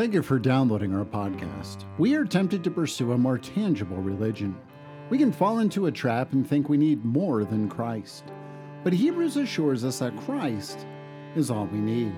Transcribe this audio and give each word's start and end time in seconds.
Thank 0.00 0.14
you 0.14 0.22
for 0.22 0.38
downloading 0.38 0.94
our 0.94 1.04
podcast. 1.04 1.84
We 1.98 2.14
are 2.14 2.24
tempted 2.24 2.64
to 2.64 2.70
pursue 2.70 3.12
a 3.12 3.18
more 3.18 3.36
tangible 3.36 3.98
religion. 3.98 4.56
We 5.10 5.18
can 5.18 5.30
fall 5.30 5.58
into 5.58 5.88
a 5.88 5.92
trap 5.92 6.32
and 6.32 6.48
think 6.48 6.70
we 6.70 6.78
need 6.78 7.04
more 7.04 7.44
than 7.44 7.68
Christ. 7.68 8.24
But 8.82 8.94
Hebrews 8.94 9.36
assures 9.36 9.84
us 9.84 9.98
that 9.98 10.16
Christ 10.16 10.86
is 11.36 11.50
all 11.50 11.66
we 11.66 11.80
need. 11.80 12.14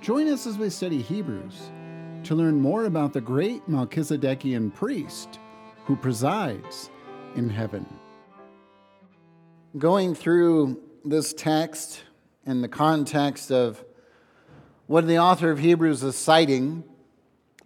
Join 0.00 0.28
us 0.28 0.46
as 0.46 0.56
we 0.56 0.70
study 0.70 1.02
Hebrews 1.02 1.70
to 2.22 2.34
learn 2.34 2.58
more 2.58 2.86
about 2.86 3.12
the 3.12 3.20
great 3.20 3.68
Melchizedekian 3.68 4.74
priest 4.74 5.40
who 5.84 5.94
presides 5.94 6.88
in 7.36 7.50
heaven. 7.50 7.84
Going 9.76 10.14
through 10.14 10.80
this 11.04 11.34
text 11.34 12.04
in 12.46 12.62
the 12.62 12.68
context 12.68 13.52
of 13.52 13.84
what 14.88 15.06
the 15.06 15.18
author 15.18 15.50
of 15.50 15.58
Hebrews 15.58 16.02
is 16.02 16.16
citing, 16.16 16.82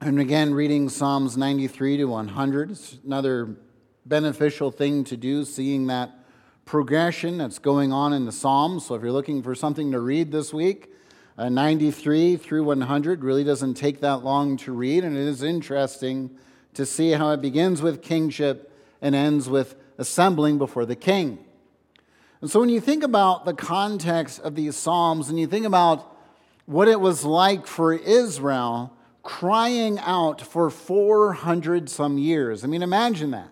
and 0.01 0.19
again, 0.19 0.55
reading 0.55 0.88
Psalms 0.88 1.37
93 1.37 1.98
to 1.98 2.06
100, 2.06 2.73
it's 2.73 2.98
another 3.06 3.59
beneficial 4.05 4.73
thing 4.73 5.05
to 5.05 5.16
do, 5.16 5.45
seeing 5.45 5.87
that 5.87 6.10
progression 6.65 7.38
that's 7.38 7.60
going 7.60 7.93
on 7.93 8.12
in 8.12 8.24
the 8.24 8.32
Psalms. 8.32 8.87
So 8.87 8.96
if 8.96 9.02
you're 9.02 9.12
looking 9.12 9.41
for 9.41 9.55
something 9.55 9.93
to 9.93 10.01
read 10.01 10.32
this 10.32 10.52
week, 10.52 10.93
uh, 11.38 11.48
93 11.48 12.38
through 12.38 12.65
100 12.65 13.23
really 13.23 13.45
doesn't 13.45 13.74
take 13.74 14.01
that 14.01 14.24
long 14.24 14.57
to 14.57 14.73
read, 14.73 15.04
and 15.04 15.16
it 15.16 15.29
is 15.29 15.45
interesting 15.45 16.29
to 16.74 16.84
see 16.84 17.12
how 17.12 17.30
it 17.30 17.41
begins 17.41 17.80
with 17.80 18.02
kingship 18.02 18.77
and 19.01 19.15
ends 19.15 19.48
with 19.48 19.77
assembling 19.96 20.59
before 20.59 20.84
the 20.84 20.96
king. 20.96 21.38
And 22.41 22.51
so 22.51 22.59
when 22.59 22.68
you 22.68 22.80
think 22.80 23.04
about 23.04 23.45
the 23.45 23.54
context 23.54 24.41
of 24.41 24.57
these 24.57 24.74
Psalms 24.74 25.29
and 25.29 25.38
you 25.38 25.46
think 25.46 25.66
about 25.66 26.12
what 26.66 26.89
it 26.89 27.01
was 27.01 27.25
like 27.25 27.66
for 27.66 27.93
Israel 27.93 28.97
crying 29.23 29.98
out 30.01 30.41
for 30.41 30.69
400 30.69 31.88
some 31.88 32.19
years. 32.19 32.65
I 32.65 32.66
mean, 32.66 32.82
imagine 32.82 33.30
that. 33.30 33.49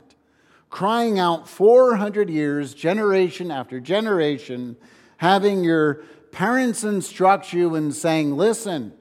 Crying 0.69 1.19
out 1.19 1.49
400 1.49 2.31
years, 2.31 2.75
generation 2.75 3.51
after 3.51 3.81
generation, 3.81 4.77
having 5.19 5.65
your 5.65 6.03
parents 6.33 6.85
instruct 6.85 7.53
you 7.53 7.75
and 7.75 7.95
saying, 7.95 8.37
listen, 8.37 8.93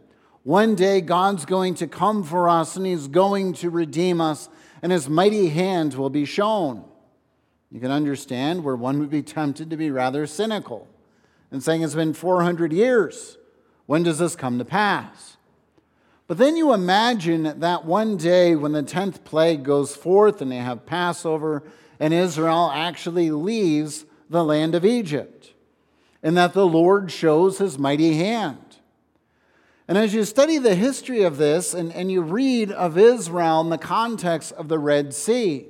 one 0.43 0.75
day 0.75 1.01
God's 1.01 1.45
going 1.45 1.75
to 1.75 1.87
come 1.87 2.23
for 2.23 2.49
us 2.49 2.75
and 2.75 2.85
he's 2.85 3.07
going 3.07 3.53
to 3.53 3.69
redeem 3.69 4.19
us, 4.21 4.49
and 4.81 4.91
his 4.91 5.09
mighty 5.09 5.49
hand 5.49 5.93
will 5.93 6.09
be 6.09 6.25
shown. 6.25 6.85
You 7.71 7.79
can 7.79 7.91
understand 7.91 8.63
where 8.63 8.75
one 8.75 8.99
would 8.99 9.11
be 9.11 9.21
tempted 9.21 9.69
to 9.69 9.77
be 9.77 9.91
rather 9.91 10.25
cynical 10.25 10.87
and 11.51 11.61
saying 11.63 11.83
it's 11.83 11.95
been 11.95 12.13
400 12.13 12.73
years. 12.73 13.37
When 13.89 14.03
does 14.03 14.19
this 14.19 14.35
come 14.35 14.59
to 14.59 14.65
pass? 14.65 15.37
But 16.27 16.37
then 16.37 16.55
you 16.55 16.73
imagine 16.73 17.59
that 17.59 17.85
one 17.85 18.17
day 18.17 18.55
when 18.55 18.71
the 18.71 18.83
10th 18.83 19.23
plague 19.23 19.63
goes 19.63 19.95
forth 19.95 20.43
and 20.43 20.51
they 20.51 20.57
have 20.57 20.85
Passover, 20.85 21.63
and 21.99 22.13
Israel 22.13 22.69
actually 22.71 23.31
leaves 23.31 24.05
the 24.29 24.43
land 24.43 24.75
of 24.75 24.85
Egypt, 24.85 25.55
and 26.21 26.37
that 26.37 26.53
the 26.53 26.67
Lord 26.67 27.11
shows 27.11 27.57
his 27.57 27.79
mighty 27.79 28.13
hand. 28.13 28.77
And 29.87 29.97
as 29.97 30.13
you 30.13 30.23
study 30.23 30.59
the 30.59 30.75
history 30.75 31.23
of 31.23 31.37
this 31.37 31.73
and, 31.73 31.91
and 31.91 32.11
you 32.11 32.21
read 32.21 32.71
of 32.71 32.95
Israel 32.95 33.61
in 33.61 33.69
the 33.69 33.79
context 33.79 34.51
of 34.51 34.67
the 34.67 34.77
Red 34.77 35.15
Sea, 35.15 35.65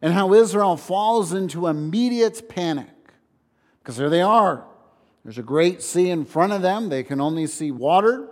and 0.00 0.14
how 0.14 0.32
Israel 0.32 0.78
falls 0.78 1.34
into 1.34 1.66
immediate 1.66 2.48
panic, 2.48 3.12
because 3.82 3.98
there 3.98 4.08
they 4.08 4.22
are 4.22 4.67
there's 5.28 5.36
a 5.36 5.42
great 5.42 5.82
sea 5.82 6.08
in 6.08 6.24
front 6.24 6.54
of 6.54 6.62
them, 6.62 6.88
they 6.88 7.02
can 7.02 7.20
only 7.20 7.46
see 7.46 7.70
water. 7.70 8.30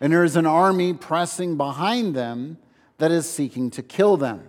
And 0.00 0.10
there 0.10 0.24
is 0.24 0.34
an 0.34 0.46
army 0.46 0.94
pressing 0.94 1.58
behind 1.58 2.14
them 2.14 2.56
that 2.96 3.10
is 3.10 3.28
seeking 3.28 3.70
to 3.72 3.82
kill 3.82 4.16
them. 4.16 4.42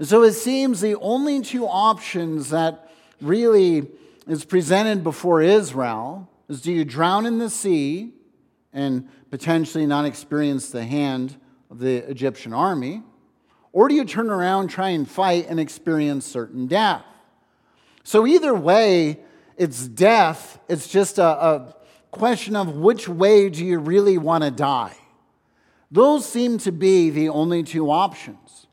So 0.00 0.22
it 0.22 0.34
seems 0.34 0.80
the 0.80 0.94
only 1.00 1.40
two 1.40 1.66
options 1.66 2.50
that 2.50 2.92
really 3.20 3.88
is 4.28 4.44
presented 4.44 5.02
before 5.02 5.42
Israel 5.42 6.30
is 6.48 6.62
do 6.62 6.70
you 6.70 6.84
drown 6.84 7.26
in 7.26 7.38
the 7.38 7.50
sea 7.50 8.12
and 8.72 9.08
potentially 9.32 9.84
not 9.84 10.04
experience 10.04 10.70
the 10.70 10.84
hand 10.84 11.36
of 11.72 11.80
the 11.80 12.08
Egyptian 12.08 12.52
army, 12.52 13.02
or 13.72 13.88
do 13.88 13.96
you 13.96 14.04
turn 14.04 14.30
around, 14.30 14.68
try 14.68 14.90
and 14.90 15.10
fight, 15.10 15.46
and 15.48 15.58
experience 15.58 16.24
certain 16.24 16.68
death? 16.68 17.02
So, 18.04 18.28
either 18.28 18.54
way, 18.54 19.24
it's 19.58 19.86
death. 19.88 20.58
It's 20.68 20.88
just 20.88 21.18
a, 21.18 21.24
a 21.24 21.76
question 22.10 22.56
of 22.56 22.76
which 22.76 23.08
way 23.08 23.50
do 23.50 23.64
you 23.64 23.78
really 23.78 24.16
want 24.16 24.44
to 24.44 24.50
die. 24.50 24.96
Those 25.90 26.24
seem 26.26 26.58
to 26.58 26.72
be 26.72 27.10
the 27.10 27.28
only 27.28 27.62
two 27.62 27.90
options. 27.90 28.66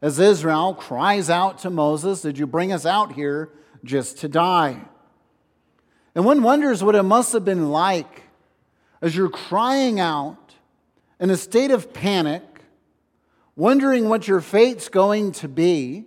As 0.00 0.18
Israel 0.18 0.74
cries 0.74 1.30
out 1.30 1.58
to 1.60 1.70
Moses, 1.70 2.22
Did 2.22 2.38
you 2.38 2.46
bring 2.46 2.72
us 2.72 2.86
out 2.86 3.12
here 3.12 3.50
just 3.84 4.18
to 4.18 4.28
die? 4.28 4.80
And 6.14 6.24
one 6.24 6.42
wonders 6.42 6.82
what 6.82 6.94
it 6.94 7.02
must 7.02 7.32
have 7.32 7.44
been 7.44 7.70
like 7.70 8.22
as 9.00 9.16
you're 9.16 9.28
crying 9.28 10.00
out 10.00 10.54
in 11.20 11.30
a 11.30 11.36
state 11.36 11.70
of 11.70 11.92
panic, 11.92 12.42
wondering 13.54 14.08
what 14.08 14.26
your 14.26 14.40
fate's 14.40 14.88
going 14.88 15.32
to 15.32 15.48
be, 15.48 16.06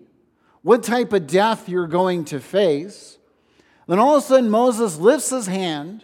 what 0.62 0.84
type 0.84 1.14
of 1.14 1.28
death 1.28 1.70
you're 1.70 1.88
going 1.88 2.26
to 2.26 2.40
face. 2.40 3.18
Then 3.88 4.00
all 4.00 4.18
of 4.18 4.24
a 4.24 4.26
sudden, 4.26 4.50
Moses 4.50 4.98
lifts 4.98 5.30
his 5.30 5.48
hand, 5.48 6.04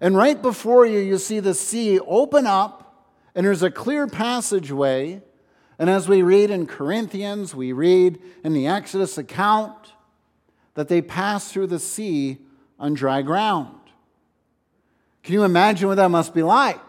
and 0.00 0.16
right 0.16 0.40
before 0.40 0.84
you, 0.84 0.98
you 0.98 1.18
see 1.18 1.40
the 1.40 1.54
sea 1.54 1.98
open 2.00 2.46
up, 2.46 3.06
and 3.34 3.46
there's 3.46 3.62
a 3.62 3.70
clear 3.70 4.06
passageway. 4.06 5.22
And 5.78 5.90
as 5.90 6.08
we 6.08 6.22
read 6.22 6.50
in 6.50 6.66
Corinthians, 6.66 7.54
we 7.54 7.72
read 7.72 8.20
in 8.44 8.52
the 8.52 8.66
Exodus 8.66 9.18
account 9.18 9.92
that 10.74 10.88
they 10.88 11.02
pass 11.02 11.50
through 11.50 11.68
the 11.68 11.78
sea 11.78 12.38
on 12.78 12.94
dry 12.94 13.22
ground. 13.22 13.78
Can 15.22 15.34
you 15.34 15.44
imagine 15.44 15.88
what 15.88 15.96
that 15.96 16.10
must 16.10 16.34
be 16.34 16.42
like? 16.42 16.80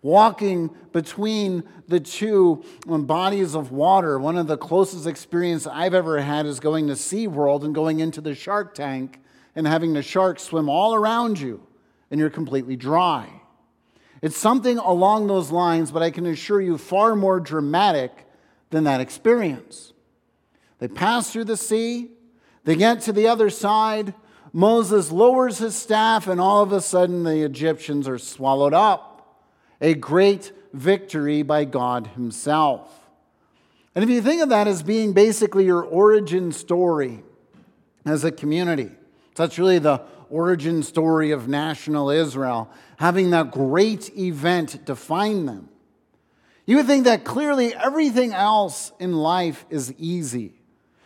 Walking 0.00 0.70
between 0.92 1.64
the 1.88 1.98
two 1.98 2.62
um, 2.88 3.04
bodies 3.04 3.54
of 3.54 3.72
water. 3.72 4.18
One 4.18 4.38
of 4.38 4.46
the 4.46 4.56
closest 4.56 5.06
experiences 5.06 5.66
I've 5.66 5.94
ever 5.94 6.20
had 6.20 6.46
is 6.46 6.60
going 6.60 6.86
to 6.86 6.92
SeaWorld 6.92 7.64
and 7.64 7.74
going 7.74 8.00
into 8.00 8.20
the 8.20 8.34
shark 8.34 8.74
tank 8.74 9.20
and 9.58 9.66
having 9.66 9.92
the 9.92 10.02
sharks 10.02 10.44
swim 10.44 10.68
all 10.68 10.94
around 10.94 11.40
you 11.40 11.60
and 12.12 12.20
you're 12.20 12.30
completely 12.30 12.76
dry. 12.76 13.28
It's 14.22 14.38
something 14.38 14.78
along 14.78 15.26
those 15.26 15.50
lines, 15.50 15.90
but 15.90 16.00
I 16.00 16.12
can 16.12 16.26
assure 16.26 16.60
you 16.60 16.78
far 16.78 17.16
more 17.16 17.40
dramatic 17.40 18.24
than 18.70 18.84
that 18.84 19.00
experience. 19.00 19.92
They 20.78 20.86
pass 20.86 21.32
through 21.32 21.46
the 21.46 21.56
sea, 21.56 22.12
they 22.62 22.76
get 22.76 23.00
to 23.02 23.12
the 23.12 23.26
other 23.26 23.50
side. 23.50 24.14
Moses 24.52 25.10
lowers 25.10 25.58
his 25.58 25.74
staff, 25.74 26.28
and 26.28 26.40
all 26.40 26.62
of 26.62 26.70
a 26.70 26.80
sudden 26.80 27.24
the 27.24 27.44
Egyptians 27.44 28.06
are 28.06 28.18
swallowed 28.18 28.74
up. 28.74 29.42
A 29.80 29.94
great 29.94 30.52
victory 30.72 31.42
by 31.42 31.64
God 31.64 32.06
Himself. 32.08 33.10
And 33.96 34.04
if 34.04 34.10
you 34.10 34.22
think 34.22 34.40
of 34.40 34.50
that 34.50 34.68
as 34.68 34.84
being 34.84 35.14
basically 35.14 35.64
your 35.64 35.82
origin 35.82 36.52
story 36.52 37.24
as 38.04 38.22
a 38.22 38.30
community, 38.30 38.92
that's 39.38 39.58
really 39.58 39.78
the 39.78 40.02
origin 40.30 40.82
story 40.82 41.30
of 41.30 41.48
national 41.48 42.10
Israel, 42.10 42.70
having 42.98 43.30
that 43.30 43.50
great 43.50 44.14
event 44.16 44.84
define 44.84 45.46
them. 45.46 45.70
You 46.66 46.76
would 46.76 46.86
think 46.86 47.04
that 47.04 47.24
clearly 47.24 47.74
everything 47.74 48.34
else 48.34 48.92
in 48.98 49.14
life 49.14 49.64
is 49.70 49.94
easy. 49.94 50.52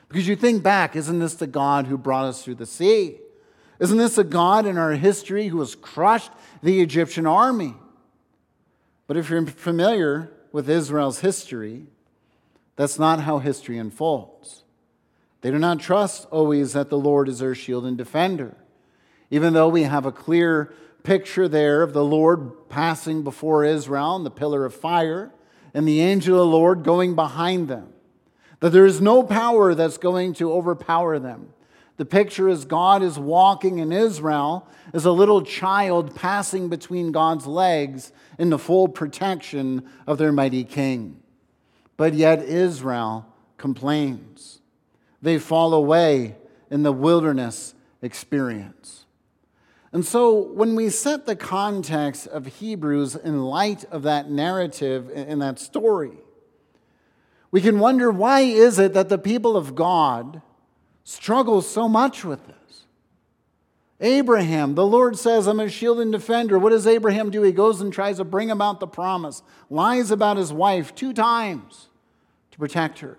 Because 0.09 0.26
you 0.26 0.34
think 0.34 0.62
back, 0.62 0.97
isn't 0.97 1.21
this 1.21 1.34
the 1.34 1.47
God 1.47 1.87
who 1.87 1.97
brought 1.97 2.26
us 2.26 2.42
through 2.42 2.56
the 2.56 2.66
sea? 2.66 3.19
Isn't 3.78 3.98
this 3.98 4.19
a 4.19 4.25
God 4.25 4.66
in 4.66 4.76
our 4.76 4.92
history 4.92 5.48
who 5.48 5.60
has 5.60 5.75
crushed 5.75 6.32
the 6.62 6.81
Egyptian 6.81 7.27
army? 7.27 7.74
But 9.07 9.16
if 9.16 9.30
you're 9.30 9.47
familiar 9.47 10.33
with 10.53 10.68
Israel's 10.68 11.21
history, 11.21 11.86
that's 12.77 12.98
not 12.98 13.21
how 13.21 13.39
history 13.39 13.78
unfolds. 13.78 14.61
They 15.42 15.50
do 15.50 15.59
not 15.59 15.80
trust 15.80 16.27
always 16.30 16.72
that 16.72 16.89
the 16.89 16.98
Lord 16.98 17.28
is 17.28 17.41
their 17.41 17.54
shield 17.54 17.84
and 17.84 17.98
defender. 17.98 18.56
Even 19.30 19.53
though 19.53 19.68
we 19.68 19.83
have 19.83 20.06
a 20.06 20.12
clear 20.12 20.72
picture 21.03 21.48
there 21.48 21.83
of 21.83 21.92
the 21.92 22.04
Lord 22.04 22.68
passing 22.68 23.22
before 23.22 23.65
Israel 23.65 24.16
in 24.16 24.24
the 24.24 24.30
pillar 24.30 24.65
of 24.65 24.74
fire 24.74 25.33
and 25.74 25.86
the 25.86 26.00
angel 26.00 26.34
of 26.34 26.41
the 26.41 26.56
Lord 26.56 26.84
going 26.84 27.15
behind 27.16 27.66
them, 27.68 27.92
that 28.60 28.71
there 28.71 28.86
is 28.86 29.00
no 29.00 29.24
power 29.24 29.74
that's 29.74 29.98
going 29.98 30.33
to 30.34 30.53
overpower 30.53 31.18
them. 31.18 31.53
The 31.97 32.04
picture 32.04 32.48
is 32.48 32.65
God 32.65 33.03
is 33.03 33.18
walking 33.18 33.78
in 33.78 33.91
Israel 33.91 34.68
as 34.92 35.04
a 35.04 35.12
little 35.12 35.42
child 35.42 36.15
passing 36.15 36.68
between 36.68 37.10
God's 37.10 37.47
legs 37.47 38.12
in 38.38 38.50
the 38.50 38.59
full 38.59 38.88
protection 38.88 39.88
of 40.06 40.18
their 40.18 40.33
mighty 40.33 40.62
king. 40.62 41.21
But 41.97 42.15
yet 42.15 42.42
Israel 42.42 43.27
complains 43.56 44.61
they 45.22 45.39
fall 45.39 45.72
away 45.72 46.36
in 46.71 46.83
the 46.83 46.92
wilderness 46.92 47.74
experience. 48.03 49.07
And 49.92 50.04
so, 50.04 50.34
when 50.34 50.74
we 50.74 50.89
set 50.89 51.27
the 51.27 51.36
context 51.36 52.27
of 52.27 52.47
Hebrews 52.47 53.15
in 53.15 53.42
light 53.42 53.84
of 53.84 54.03
that 54.03 54.30
narrative 54.30 55.10
in 55.10 55.39
that 55.39 55.59
story, 55.59 56.19
we 57.51 57.60
can 57.60 57.78
wonder 57.78 58.10
why 58.10 58.41
is 58.41 58.78
it 58.78 58.95
that 58.95 59.10
the 59.10 59.19
people 59.19 59.57
of 59.57 59.74
God 59.74 60.41
struggle 61.04 61.60
so 61.60 61.89
much 61.89 62.24
with 62.24 62.47
this? 62.47 62.57
Abraham, 64.01 64.74
the 64.74 64.86
Lord 64.86 65.16
says, 65.16 65.47
I'm 65.47 65.60
a 65.60 65.69
shield 65.69 66.01
and 66.01 66.10
defender. 66.10 66.59
What 66.59 66.71
does 66.71 66.86
Abraham 66.86 67.30
do? 67.30 67.42
He 67.42 67.53
goes 67.53 67.80
and 67.80 67.92
tries 67.92 68.16
to 68.16 68.24
bring 68.24 68.51
about 68.51 68.80
the 68.80 68.86
promise, 68.86 69.42
lies 69.71 70.10
about 70.10 70.39
his 70.39 70.53
wife 70.53 70.95
two 70.95 71.13
times 71.13 71.89
to 72.51 72.59
protect 72.59 72.98
her. 73.01 73.19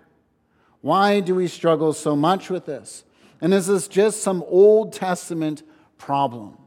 Why 0.84 1.20
do 1.20 1.34
we 1.34 1.48
struggle 1.48 1.94
so 1.94 2.14
much 2.14 2.50
with 2.50 2.66
this? 2.66 3.04
And 3.40 3.54
is 3.54 3.68
this 3.68 3.88
just 3.88 4.20
some 4.20 4.44
Old 4.46 4.92
Testament 4.92 5.62
problem? 5.96 6.58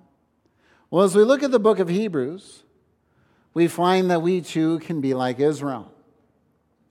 Well, 0.89 1.03
as 1.03 1.13
we 1.13 1.21
look 1.21 1.43
at 1.43 1.51
the 1.51 1.59
book 1.59 1.77
of 1.77 1.87
Hebrews, 1.87 2.63
we 3.53 3.67
find 3.67 4.09
that 4.09 4.23
we 4.23 4.41
too 4.41 4.79
can 4.79 5.01
be 5.01 5.13
like 5.13 5.39
Israel. 5.39 5.91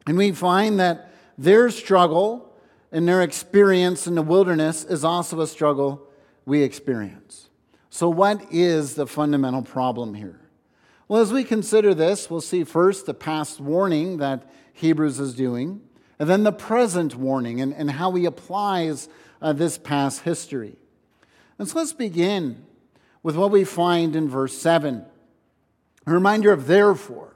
And 0.06 0.16
we 0.16 0.30
find 0.30 0.78
that 0.78 1.10
their 1.36 1.68
struggle 1.70 2.48
and 2.92 3.08
their 3.08 3.22
experience 3.22 4.06
in 4.06 4.14
the 4.14 4.22
wilderness 4.22 4.84
is 4.84 5.02
also 5.02 5.40
a 5.40 5.48
struggle 5.48 6.06
we 6.44 6.62
experience. 6.62 7.50
So, 7.90 8.08
what 8.08 8.40
is 8.52 8.94
the 8.94 9.08
fundamental 9.08 9.62
problem 9.62 10.14
here? 10.14 10.42
Well, 11.08 11.22
as 11.22 11.32
we 11.32 11.42
consider 11.42 11.92
this, 11.92 12.30
we'll 12.30 12.40
see 12.40 12.62
first 12.62 13.04
the 13.04 13.14
past 13.14 13.58
warning 13.58 14.18
that 14.18 14.48
Hebrews 14.74 15.18
is 15.18 15.34
doing, 15.34 15.80
and 16.18 16.28
then 16.28 16.42
the 16.44 16.52
present 16.52 17.14
warning 17.14 17.60
and, 17.60 17.74
and 17.74 17.90
how 17.90 18.12
he 18.12 18.24
applies 18.24 19.08
uh, 19.42 19.52
this 19.52 19.78
past 19.78 20.22
history. 20.22 20.76
And 21.58 21.68
so 21.68 21.78
let's 21.78 21.92
begin 21.92 22.64
with 23.22 23.36
what 23.36 23.50
we 23.50 23.64
find 23.64 24.16
in 24.16 24.28
verse 24.28 24.56
7 24.56 25.04
a 26.06 26.12
reminder 26.12 26.52
of 26.52 26.66
therefore. 26.68 27.34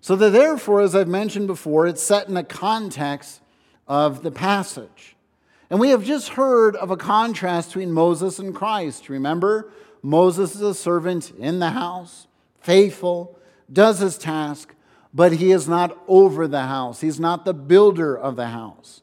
So, 0.00 0.16
the 0.16 0.30
therefore, 0.30 0.80
as 0.80 0.96
I've 0.96 1.06
mentioned 1.06 1.46
before, 1.46 1.86
it's 1.86 2.02
set 2.02 2.26
in 2.26 2.34
the 2.34 2.42
context 2.42 3.40
of 3.86 4.24
the 4.24 4.32
passage. 4.32 5.14
And 5.70 5.78
we 5.78 5.90
have 5.90 6.04
just 6.04 6.30
heard 6.30 6.74
of 6.74 6.90
a 6.90 6.96
contrast 6.96 7.68
between 7.68 7.92
Moses 7.92 8.40
and 8.40 8.52
Christ. 8.52 9.08
Remember, 9.08 9.70
Moses 10.02 10.56
is 10.56 10.60
a 10.60 10.74
servant 10.74 11.30
in 11.38 11.60
the 11.60 11.70
house, 11.70 12.26
faithful, 12.60 13.38
does 13.72 14.00
his 14.00 14.18
task, 14.18 14.74
but 15.14 15.32
he 15.34 15.52
is 15.52 15.68
not 15.68 15.96
over 16.08 16.48
the 16.48 16.62
house. 16.62 17.00
He's 17.00 17.20
not 17.20 17.44
the 17.44 17.54
builder 17.54 18.16
of 18.16 18.36
the 18.36 18.48
house. 18.48 19.02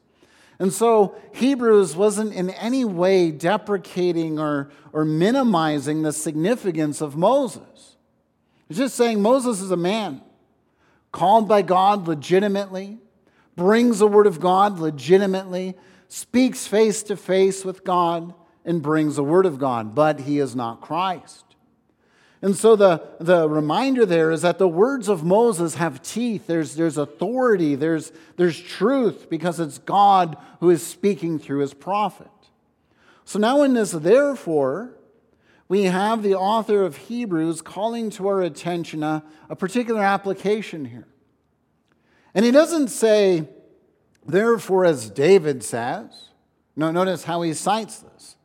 And 0.58 0.72
so 0.72 1.14
Hebrews 1.32 1.96
wasn't 1.96 2.34
in 2.34 2.50
any 2.50 2.84
way 2.84 3.30
deprecating 3.30 4.38
or, 4.38 4.70
or 4.92 5.04
minimizing 5.04 6.02
the 6.02 6.12
significance 6.12 7.00
of 7.00 7.16
Moses. 7.16 7.96
It's 8.68 8.78
just 8.78 8.94
saying 8.94 9.22
Moses 9.22 9.60
is 9.60 9.70
a 9.70 9.76
man 9.76 10.20
called 11.12 11.48
by 11.48 11.62
God 11.62 12.06
legitimately, 12.06 12.98
brings 13.56 13.98
the 13.98 14.06
word 14.06 14.26
of 14.26 14.38
God 14.38 14.78
legitimately, 14.78 15.76
speaks 16.08 16.66
face 16.66 17.02
to 17.04 17.16
face 17.16 17.64
with 17.64 17.82
God, 17.84 18.34
and 18.64 18.82
brings 18.82 19.16
the 19.16 19.24
word 19.24 19.46
of 19.46 19.58
God, 19.58 19.94
but 19.94 20.20
he 20.20 20.38
is 20.38 20.54
not 20.54 20.80
Christ. 20.80 21.49
And 22.42 22.56
so 22.56 22.74
the, 22.74 23.06
the 23.18 23.48
reminder 23.48 24.06
there 24.06 24.30
is 24.30 24.42
that 24.42 24.58
the 24.58 24.68
words 24.68 25.08
of 25.08 25.22
Moses 25.22 25.74
have 25.74 26.02
teeth. 26.02 26.46
There's, 26.46 26.74
there's 26.74 26.96
authority, 26.96 27.74
there's, 27.74 28.12
there's 28.36 28.58
truth, 28.58 29.28
because 29.28 29.60
it's 29.60 29.78
God 29.78 30.38
who 30.60 30.70
is 30.70 30.84
speaking 30.84 31.38
through 31.38 31.58
his 31.60 31.74
prophet. 31.74 32.30
So 33.26 33.38
now, 33.38 33.62
in 33.62 33.74
this 33.74 33.92
therefore, 33.92 34.96
we 35.68 35.84
have 35.84 36.22
the 36.22 36.34
author 36.34 36.82
of 36.82 36.96
Hebrews 36.96 37.62
calling 37.62 38.10
to 38.10 38.26
our 38.26 38.42
attention 38.42 39.02
a, 39.02 39.22
a 39.48 39.54
particular 39.54 40.02
application 40.02 40.86
here. 40.86 41.06
And 42.34 42.44
he 42.44 42.50
doesn't 42.50 42.88
say, 42.88 43.48
therefore, 44.24 44.84
as 44.84 45.10
David 45.10 45.62
says. 45.62 46.30
No, 46.74 46.90
notice 46.90 47.24
how 47.24 47.42
he 47.42 47.52
cites 47.52 47.98
this. 47.98 48.36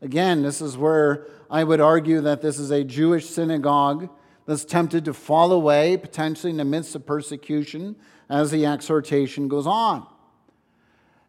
Again, 0.00 0.42
this 0.42 0.60
is 0.60 0.76
where 0.76 1.26
I 1.52 1.64
would 1.64 1.82
argue 1.82 2.22
that 2.22 2.40
this 2.40 2.58
is 2.58 2.70
a 2.70 2.82
Jewish 2.82 3.28
synagogue 3.28 4.08
that's 4.46 4.64
tempted 4.64 5.04
to 5.04 5.12
fall 5.12 5.52
away, 5.52 5.98
potentially 5.98 6.50
in 6.50 6.56
the 6.56 6.64
midst 6.64 6.94
of 6.94 7.04
persecution, 7.04 7.94
as 8.30 8.50
the 8.50 8.64
exhortation 8.64 9.48
goes 9.48 9.66
on. 9.66 10.06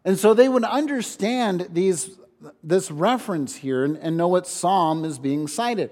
And 0.02 0.18
so 0.18 0.32
they 0.32 0.48
would 0.48 0.64
understand 0.64 1.68
these, 1.72 2.18
this 2.62 2.90
reference 2.90 3.56
here 3.56 3.84
and, 3.84 3.98
and 3.98 4.16
know 4.16 4.28
what 4.28 4.46
psalm 4.46 5.04
is 5.04 5.18
being 5.18 5.46
cited. 5.46 5.90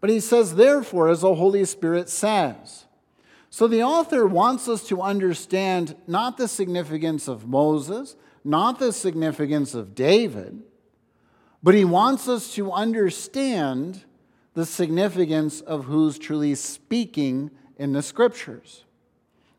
But 0.00 0.10
he 0.10 0.18
says, 0.18 0.56
therefore, 0.56 1.08
as 1.08 1.20
the 1.20 1.36
Holy 1.36 1.64
Spirit 1.64 2.08
says. 2.08 2.86
So 3.48 3.68
the 3.68 3.84
author 3.84 4.26
wants 4.26 4.68
us 4.68 4.86
to 4.88 5.02
understand 5.02 5.94
not 6.08 6.36
the 6.36 6.48
significance 6.48 7.28
of 7.28 7.46
Moses, 7.46 8.16
not 8.42 8.80
the 8.80 8.92
significance 8.92 9.72
of 9.74 9.94
David, 9.94 10.62
but 11.62 11.74
he 11.74 11.84
wants 11.84 12.28
us 12.28 12.54
to 12.54 12.72
understand 12.72 14.04
the 14.54 14.66
significance 14.66 15.60
of 15.60 15.84
who's 15.84 16.18
truly 16.18 16.54
speaking 16.54 17.50
in 17.76 17.92
the 17.92 18.02
scriptures. 18.02 18.84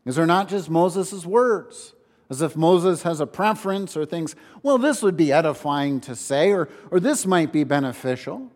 Because 0.02 0.16
they're 0.16 0.26
not 0.26 0.48
just 0.48 0.68
Moses' 0.68 1.24
words, 1.24 1.94
as 2.28 2.42
if 2.42 2.56
Moses 2.56 3.02
has 3.02 3.20
a 3.20 3.26
preference 3.26 3.96
or 3.96 4.04
thinks, 4.04 4.34
well, 4.62 4.78
this 4.78 5.02
would 5.02 5.16
be 5.16 5.32
edifying 5.32 6.00
to 6.02 6.16
say, 6.16 6.50
or, 6.50 6.68
or 6.90 6.98
this 6.98 7.24
might 7.24 7.52
be 7.52 7.64
beneficial. 7.64 8.50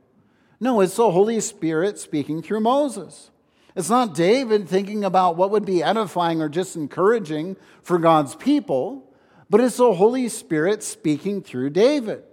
No, 0.58 0.80
it's 0.80 0.96
the 0.96 1.10
Holy 1.10 1.40
Spirit 1.40 1.98
speaking 1.98 2.42
through 2.42 2.60
Moses. 2.60 3.30
It's 3.76 3.90
not 3.90 4.14
David 4.14 4.68
thinking 4.68 5.04
about 5.04 5.36
what 5.36 5.50
would 5.50 5.66
be 5.66 5.82
edifying 5.82 6.40
or 6.40 6.48
just 6.48 6.76
encouraging 6.76 7.56
for 7.82 7.98
God's 7.98 8.34
people, 8.34 9.12
but 9.50 9.60
it's 9.60 9.76
the 9.76 9.92
Holy 9.92 10.28
Spirit 10.28 10.82
speaking 10.82 11.42
through 11.42 11.70
David. 11.70 12.24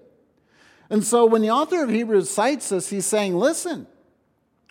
And 0.93 1.03
so 1.03 1.25
when 1.25 1.41
the 1.41 1.49
author 1.49 1.83
of 1.83 1.89
Hebrews 1.89 2.29
cites 2.29 2.69
this, 2.69 2.87
he's 2.87 3.07
saying, 3.07 3.35
listen, 3.35 3.87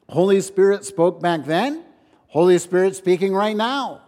Holy 0.09 0.41
Spirit 0.41 0.85
spoke 0.85 1.21
back 1.21 1.47
then, 1.47 1.83
Holy 2.29 2.61
Spirit 2.61 2.95
speaking 2.95 3.35
right 3.35 3.57
now. 3.57 4.03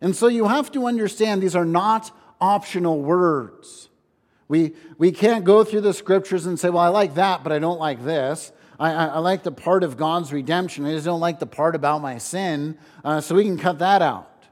And 0.00 0.14
so 0.14 0.28
you 0.28 0.46
have 0.46 0.70
to 0.70 0.86
understand 0.86 1.42
these 1.42 1.56
are 1.56 1.64
not 1.64 2.16
optional 2.40 3.02
words. 3.02 3.88
We, 4.46 4.74
we 4.98 5.10
can't 5.10 5.44
go 5.44 5.64
through 5.64 5.80
the 5.80 5.92
scriptures 5.92 6.46
and 6.46 6.60
say, 6.60 6.70
well, 6.70 6.84
I 6.84 6.88
like 6.90 7.16
that, 7.16 7.42
but 7.42 7.50
I 7.50 7.58
don't 7.58 7.80
like 7.80 8.04
this. 8.04 8.52
I, 8.78 8.92
I, 8.92 9.06
I 9.06 9.18
like 9.18 9.42
the 9.42 9.50
part 9.50 9.82
of 9.82 9.96
God's 9.96 10.32
redemption. 10.32 10.86
I 10.86 10.92
just 10.92 11.06
don't 11.06 11.18
like 11.18 11.40
the 11.40 11.46
part 11.46 11.74
about 11.74 12.02
my 12.02 12.18
sin. 12.18 12.78
Uh, 13.04 13.20
so 13.20 13.34
we 13.34 13.42
can 13.42 13.58
cut 13.58 13.80
that 13.80 14.00
out. 14.00 14.44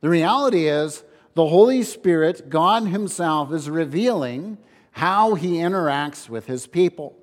The 0.00 0.08
reality 0.08 0.68
is, 0.68 1.02
the 1.34 1.48
Holy 1.48 1.82
Spirit, 1.82 2.50
God 2.50 2.84
Himself, 2.84 3.52
is 3.52 3.68
revealing 3.68 4.58
how 4.92 5.34
he 5.34 5.54
interacts 5.54 6.28
with 6.28 6.46
his 6.46 6.66
people. 6.66 7.16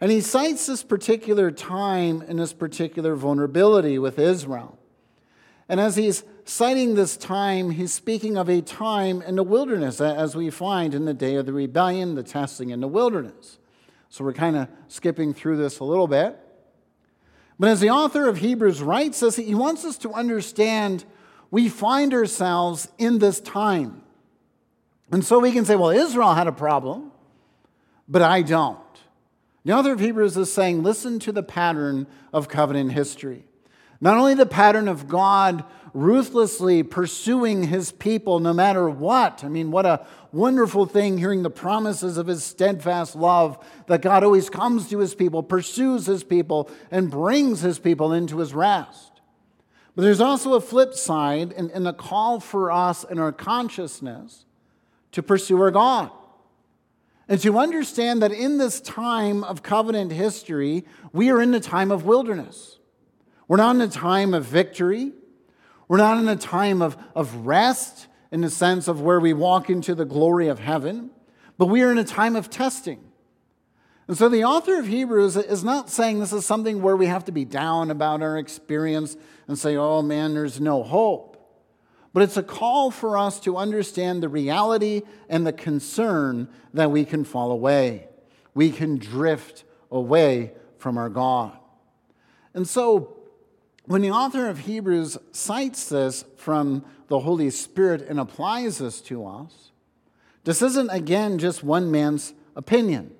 And 0.00 0.10
he 0.10 0.20
cites 0.20 0.66
this 0.66 0.82
particular 0.82 1.50
time 1.50 2.22
and 2.26 2.38
this 2.38 2.52
particular 2.52 3.16
vulnerability 3.16 3.98
with 3.98 4.18
Israel. 4.18 4.78
And 5.68 5.80
as 5.80 5.96
he's 5.96 6.24
citing 6.44 6.94
this 6.94 7.16
time, 7.16 7.70
he's 7.72 7.92
speaking 7.92 8.38
of 8.38 8.48
a 8.48 8.62
time 8.62 9.20
in 9.22 9.36
the 9.36 9.42
wilderness, 9.42 10.00
as 10.00 10.34
we 10.34 10.50
find 10.50 10.94
in 10.94 11.04
the 11.04 11.14
day 11.14 11.34
of 11.34 11.46
the 11.46 11.52
rebellion, 11.52 12.14
the 12.14 12.22
testing 12.22 12.70
in 12.70 12.80
the 12.80 12.88
wilderness. 12.88 13.58
So 14.08 14.24
we're 14.24 14.32
kind 14.32 14.56
of 14.56 14.68
skipping 14.88 15.34
through 15.34 15.58
this 15.58 15.80
a 15.80 15.84
little 15.84 16.06
bit. 16.06 16.38
But 17.58 17.70
as 17.70 17.80
the 17.80 17.90
author 17.90 18.28
of 18.28 18.38
Hebrews 18.38 18.80
writes 18.80 19.22
us, 19.22 19.36
he 19.36 19.54
wants 19.54 19.84
us 19.84 19.98
to 19.98 20.12
understand 20.12 21.04
we 21.50 21.68
find 21.68 22.14
ourselves 22.14 22.88
in 22.98 23.18
this 23.18 23.40
time. 23.40 24.02
And 25.10 25.24
so 25.24 25.38
we 25.38 25.52
can 25.52 25.64
say, 25.64 25.76
well, 25.76 25.90
Israel 25.90 26.34
had 26.34 26.46
a 26.46 26.52
problem, 26.52 27.12
but 28.08 28.22
I 28.22 28.42
don't. 28.42 28.78
The 29.64 29.72
author 29.72 29.92
of 29.92 30.00
Hebrews 30.00 30.36
is 30.36 30.52
saying, 30.52 30.82
listen 30.82 31.18
to 31.20 31.32
the 31.32 31.42
pattern 31.42 32.06
of 32.32 32.48
covenant 32.48 32.92
history. 32.92 33.44
Not 34.00 34.16
only 34.16 34.34
the 34.34 34.46
pattern 34.46 34.86
of 34.88 35.08
God 35.08 35.64
ruthlessly 35.92 36.82
pursuing 36.82 37.64
his 37.64 37.90
people 37.92 38.38
no 38.38 38.52
matter 38.52 38.88
what. 38.88 39.42
I 39.42 39.48
mean, 39.48 39.70
what 39.70 39.86
a 39.86 40.06
wonderful 40.32 40.86
thing 40.86 41.18
hearing 41.18 41.42
the 41.42 41.50
promises 41.50 42.18
of 42.18 42.26
his 42.26 42.44
steadfast 42.44 43.16
love 43.16 43.58
that 43.86 44.02
God 44.02 44.22
always 44.22 44.50
comes 44.50 44.88
to 44.90 44.98
his 44.98 45.14
people, 45.14 45.42
pursues 45.42 46.06
his 46.06 46.22
people, 46.22 46.70
and 46.90 47.10
brings 47.10 47.60
his 47.60 47.78
people 47.78 48.12
into 48.12 48.38
his 48.38 48.54
rest. 48.54 49.20
But 49.96 50.02
there's 50.02 50.20
also 50.20 50.54
a 50.54 50.60
flip 50.60 50.94
side 50.94 51.52
in, 51.52 51.70
in 51.70 51.82
the 51.82 51.92
call 51.92 52.38
for 52.38 52.70
us 52.70 53.04
in 53.04 53.18
our 53.18 53.32
consciousness 53.32 54.44
to 55.12 55.22
pursue 55.22 55.60
our 55.60 55.70
God. 55.70 56.10
And 57.28 57.40
to 57.42 57.58
understand 57.58 58.22
that 58.22 58.32
in 58.32 58.58
this 58.58 58.80
time 58.80 59.44
of 59.44 59.62
covenant 59.62 60.12
history, 60.12 60.84
we 61.12 61.30
are 61.30 61.42
in 61.42 61.50
the 61.50 61.60
time 61.60 61.90
of 61.90 62.04
wilderness. 62.04 62.78
We're 63.46 63.58
not 63.58 63.76
in 63.76 63.82
a 63.82 63.88
time 63.88 64.32
of 64.32 64.44
victory. 64.44 65.12
We're 65.88 65.98
not 65.98 66.18
in 66.18 66.28
a 66.28 66.36
time 66.36 66.82
of, 66.82 66.96
of 67.14 67.46
rest 67.46 68.06
in 68.30 68.42
the 68.42 68.50
sense 68.50 68.88
of 68.88 69.00
where 69.00 69.20
we 69.20 69.32
walk 69.32 69.70
into 69.70 69.94
the 69.94 70.04
glory 70.04 70.48
of 70.48 70.58
heaven, 70.58 71.10
but 71.56 71.66
we 71.66 71.82
are 71.82 71.90
in 71.90 71.98
a 71.98 72.04
time 72.04 72.36
of 72.36 72.50
testing. 72.50 73.02
And 74.06 74.16
so 74.16 74.28
the 74.28 74.44
author 74.44 74.78
of 74.78 74.86
Hebrews 74.86 75.36
is 75.36 75.62
not 75.62 75.90
saying 75.90 76.18
this 76.18 76.32
is 76.32 76.46
something 76.46 76.80
where 76.80 76.96
we 76.96 77.06
have 77.06 77.26
to 77.26 77.32
be 77.32 77.44
down 77.44 77.90
about 77.90 78.22
our 78.22 78.38
experience 78.38 79.16
and 79.46 79.58
say, 79.58 79.76
oh 79.76 80.00
man, 80.00 80.34
there's 80.34 80.60
no 80.60 80.82
hope. 80.82 81.37
But 82.12 82.22
it's 82.22 82.36
a 82.36 82.42
call 82.42 82.90
for 82.90 83.18
us 83.18 83.38
to 83.40 83.56
understand 83.56 84.22
the 84.22 84.28
reality 84.28 85.02
and 85.28 85.46
the 85.46 85.52
concern 85.52 86.48
that 86.72 86.90
we 86.90 87.04
can 87.04 87.24
fall 87.24 87.50
away. 87.50 88.08
We 88.54 88.70
can 88.70 88.96
drift 88.98 89.64
away 89.90 90.52
from 90.78 90.96
our 90.96 91.08
God. 91.08 91.56
And 92.54 92.66
so 92.66 93.18
when 93.84 94.02
the 94.02 94.10
author 94.10 94.48
of 94.48 94.60
Hebrews 94.60 95.18
cites 95.32 95.88
this 95.88 96.24
from 96.36 96.84
the 97.08 97.20
Holy 97.20 97.50
Spirit 97.50 98.02
and 98.02 98.18
applies 98.18 98.78
this 98.78 99.00
to 99.02 99.26
us, 99.26 99.70
this 100.44 100.62
isn't 100.62 100.90
again 100.90 101.38
just 101.38 101.62
one 101.62 101.90
man's 101.90 102.34
opinion. 102.56 103.14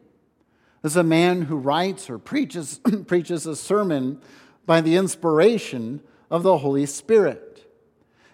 This 0.83 0.93
is 0.93 0.97
a 0.97 1.03
man 1.03 1.43
who 1.43 1.57
writes 1.57 2.09
or 2.09 2.19
preaches, 2.19 2.81
preaches 3.07 3.47
a 3.47 3.57
sermon 3.57 4.21
by 4.67 4.81
the 4.81 4.97
inspiration 4.97 6.03
of 6.31 6.43
the 6.43 6.59
Holy 6.59 6.87
Spirit. 6.87 7.48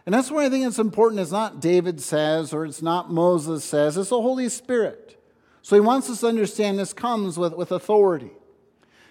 And 0.07 0.15
that's 0.15 0.31
why 0.31 0.45
I 0.45 0.51
think 0.51 0.67
it's 0.67 0.79
important. 0.79 1.21
It's 1.21 1.31
not 1.31 1.61
David 1.61 2.01
says 2.01 2.53
or 2.53 2.67
it's 2.67 2.83
not 2.83 3.11
Moses 3.11 3.65
says, 3.65 3.97
it's 3.97 4.11
the 4.11 4.21
Holy 4.21 4.49
Spirit. 4.49 5.21
So 5.63 5.77
he 5.77 5.81
wants 5.81 6.11
us 6.11 6.21
to 6.21 6.27
understand 6.27 6.79
this 6.79 6.93
comes 6.93 7.39
with, 7.39 7.55
with 7.55 7.73
authority. 7.73 8.33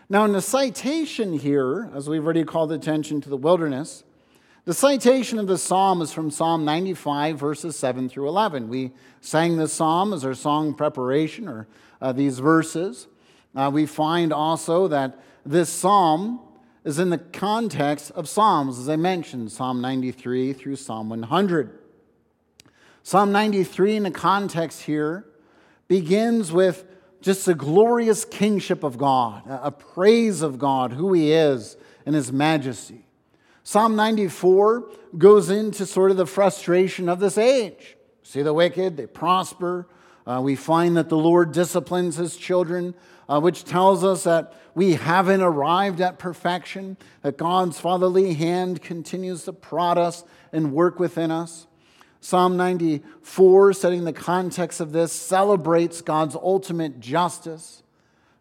Now, 0.08 0.26
in 0.26 0.34
the 0.34 0.42
citation 0.42 1.40
here, 1.40 1.90
as 1.96 2.08
we've 2.08 2.24
already 2.24 2.44
called 2.44 2.72
attention 2.72 3.22
to 3.22 3.30
the 3.30 3.38
wilderness, 3.38 4.04
the 4.66 4.74
citation 4.74 5.40
of 5.40 5.48
the 5.48 5.58
psalm 5.58 6.02
is 6.02 6.14
from 6.14 6.30
Psalm 6.30 6.64
95, 6.64 7.40
verses 7.40 7.76
7 7.76 8.08
through 8.08 8.28
11. 8.28 8.70
We 8.70 8.92
sang 9.20 9.58
this 9.58 9.74
psalm 9.74 10.14
as 10.14 10.24
our 10.24 10.36
song 10.36 10.74
preparation, 10.74 11.48
or 11.48 11.68
uh, 12.02 12.12
these 12.12 12.40
verses. 12.40 13.08
Uh, 13.56 13.72
we 13.74 13.86
find 13.86 14.32
also 14.32 14.88
that 14.88 15.20
this 15.46 15.70
psalm 15.70 16.40
is 16.84 17.00
in 17.00 17.10
the 17.10 17.18
context 17.18 18.12
of 18.12 18.28
Psalms, 18.28 18.78
as 18.78 18.90
I 18.90 18.96
mentioned, 18.96 19.52
Psalm 19.52 19.82
93 19.82 20.54
through 20.54 20.76
Psalm 20.76 21.10
100. 21.10 21.80
Psalm 23.04 23.32
93, 23.32 23.98
in 23.98 24.04
the 24.04 24.12
context 24.12 24.84
here, 24.84 25.26
begins 25.88 26.52
with 26.52 26.86
just 27.22 27.46
the 27.46 27.56
glorious 27.56 28.26
kingship 28.26 28.84
of 28.84 28.98
God, 28.98 29.44
a 29.48 29.72
praise 29.72 30.42
of 30.42 30.60
God, 30.60 30.92
who 30.92 31.14
He 31.14 31.32
is, 31.32 31.78
and 32.06 32.16
His 32.16 32.32
majesty. 32.32 33.06
Psalm 33.64 33.96
94 33.96 34.90
goes 35.18 35.50
into 35.50 35.86
sort 35.86 36.12
of 36.12 36.18
the 36.18 36.26
frustration 36.26 37.08
of 37.08 37.20
this 37.20 37.38
age. 37.38 37.96
See 38.24 38.42
the 38.42 38.54
wicked, 38.54 38.98
they 38.98 39.08
prosper. 39.08 39.88
Uh, 40.26 40.42
we 40.44 40.56
find 40.56 40.98
that 40.98 41.10
the 41.10 41.18
Lord 41.18 41.54
disciplines 41.54 42.18
His 42.18 42.36
children 42.36 42.94
uh, 43.28 43.40
which 43.40 43.64
tells 43.64 44.04
us 44.04 44.24
that 44.24 44.54
we 44.76 44.94
haven't 44.94 45.42
arrived 45.42 46.02
at 46.02 46.20
perfection, 46.20 46.98
that 47.22 47.38
God's 47.38 47.80
fatherly 47.80 48.34
hand 48.34 48.82
continues 48.82 49.44
to 49.44 49.54
prod 49.54 49.98
us 49.98 50.24
and 50.52 50.74
work 50.74 51.00
within 51.00 51.32
us. 51.32 51.68
Psalm 52.20 52.56
94, 52.56 53.74
setting 53.74 54.06
the 54.06 54.14
context 54.14 54.80
of 54.80 54.94
this, 54.94 55.12
celebrates 55.12 56.02
God's 56.02 56.36
ultimate 56.36 57.00
justice. 57.00 57.84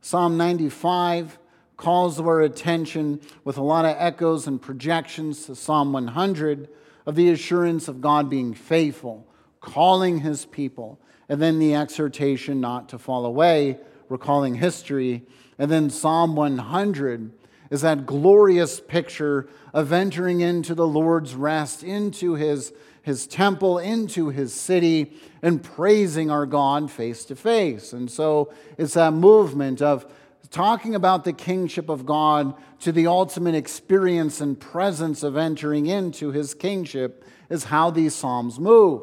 Psalm 0.01 0.37
95 0.37 1.39
calls 1.77 2.17
to 2.17 2.23
our 2.23 2.41
attention 2.41 3.21
with 3.45 3.57
a 3.57 3.63
lot 3.63 3.85
of 3.85 3.97
echoes 3.99 4.47
and 4.47 4.63
projections 4.63 5.47
to 5.47 5.57
Psalm 5.57 5.93
100 5.93 6.69
of 7.07 7.17
the 7.17 7.31
assurance 7.31 7.89
of 7.89 8.01
God 8.01 8.31
being 8.31 8.55
faithful, 8.55 9.27
calling 9.61 10.21
his 10.21 10.47
people, 10.47 11.01
and 11.29 11.43
then 11.43 11.59
the 11.59 11.75
exhortation 11.75 12.61
not 12.61 12.89
to 12.91 12.99
fall 12.99 13.27
away 13.27 13.79
recalling 14.13 14.55
history. 14.55 15.23
And 15.59 15.71
then 15.71 15.91
Psalm 15.91 16.37
100 16.37 17.33
is 17.71 17.81
that 17.81 18.07
glorious 18.07 18.79
picture 18.81 19.49
of 19.73 19.93
entering 19.93 20.41
into 20.41 20.75
the 20.75 20.87
Lord's 20.87 21.35
rest, 21.35 21.83
into 21.83 22.35
his, 22.35 22.73
his 23.01 23.27
temple, 23.27 23.79
into 23.79 24.29
his 24.29 24.53
city, 24.53 25.15
and 25.41 25.63
praising 25.63 26.31
our 26.31 26.47
God 26.47 26.91
face 26.91 27.25
to 27.25 27.35
face. 27.35 27.93
And 27.93 28.11
so 28.11 28.53
it's 28.77 28.95
that 28.95 29.13
movement 29.13 29.81
of 29.81 30.07
talking 30.51 30.95
about 30.95 31.25
the 31.25 31.33
kingship 31.33 31.89
of 31.89 32.05
God 32.05 32.55
to 32.81 32.93
the 32.93 33.07
ultimate 33.07 33.55
experience 33.55 34.41
and 34.41 34.61
presence 34.61 35.23
of 35.23 35.37
entering 35.37 35.87
into 35.87 36.31
his 36.31 36.53
kingship 36.53 37.25
is 37.49 37.65
how 37.65 37.91
these 37.91 38.15
Psalms 38.15 38.61
move. 38.61 39.03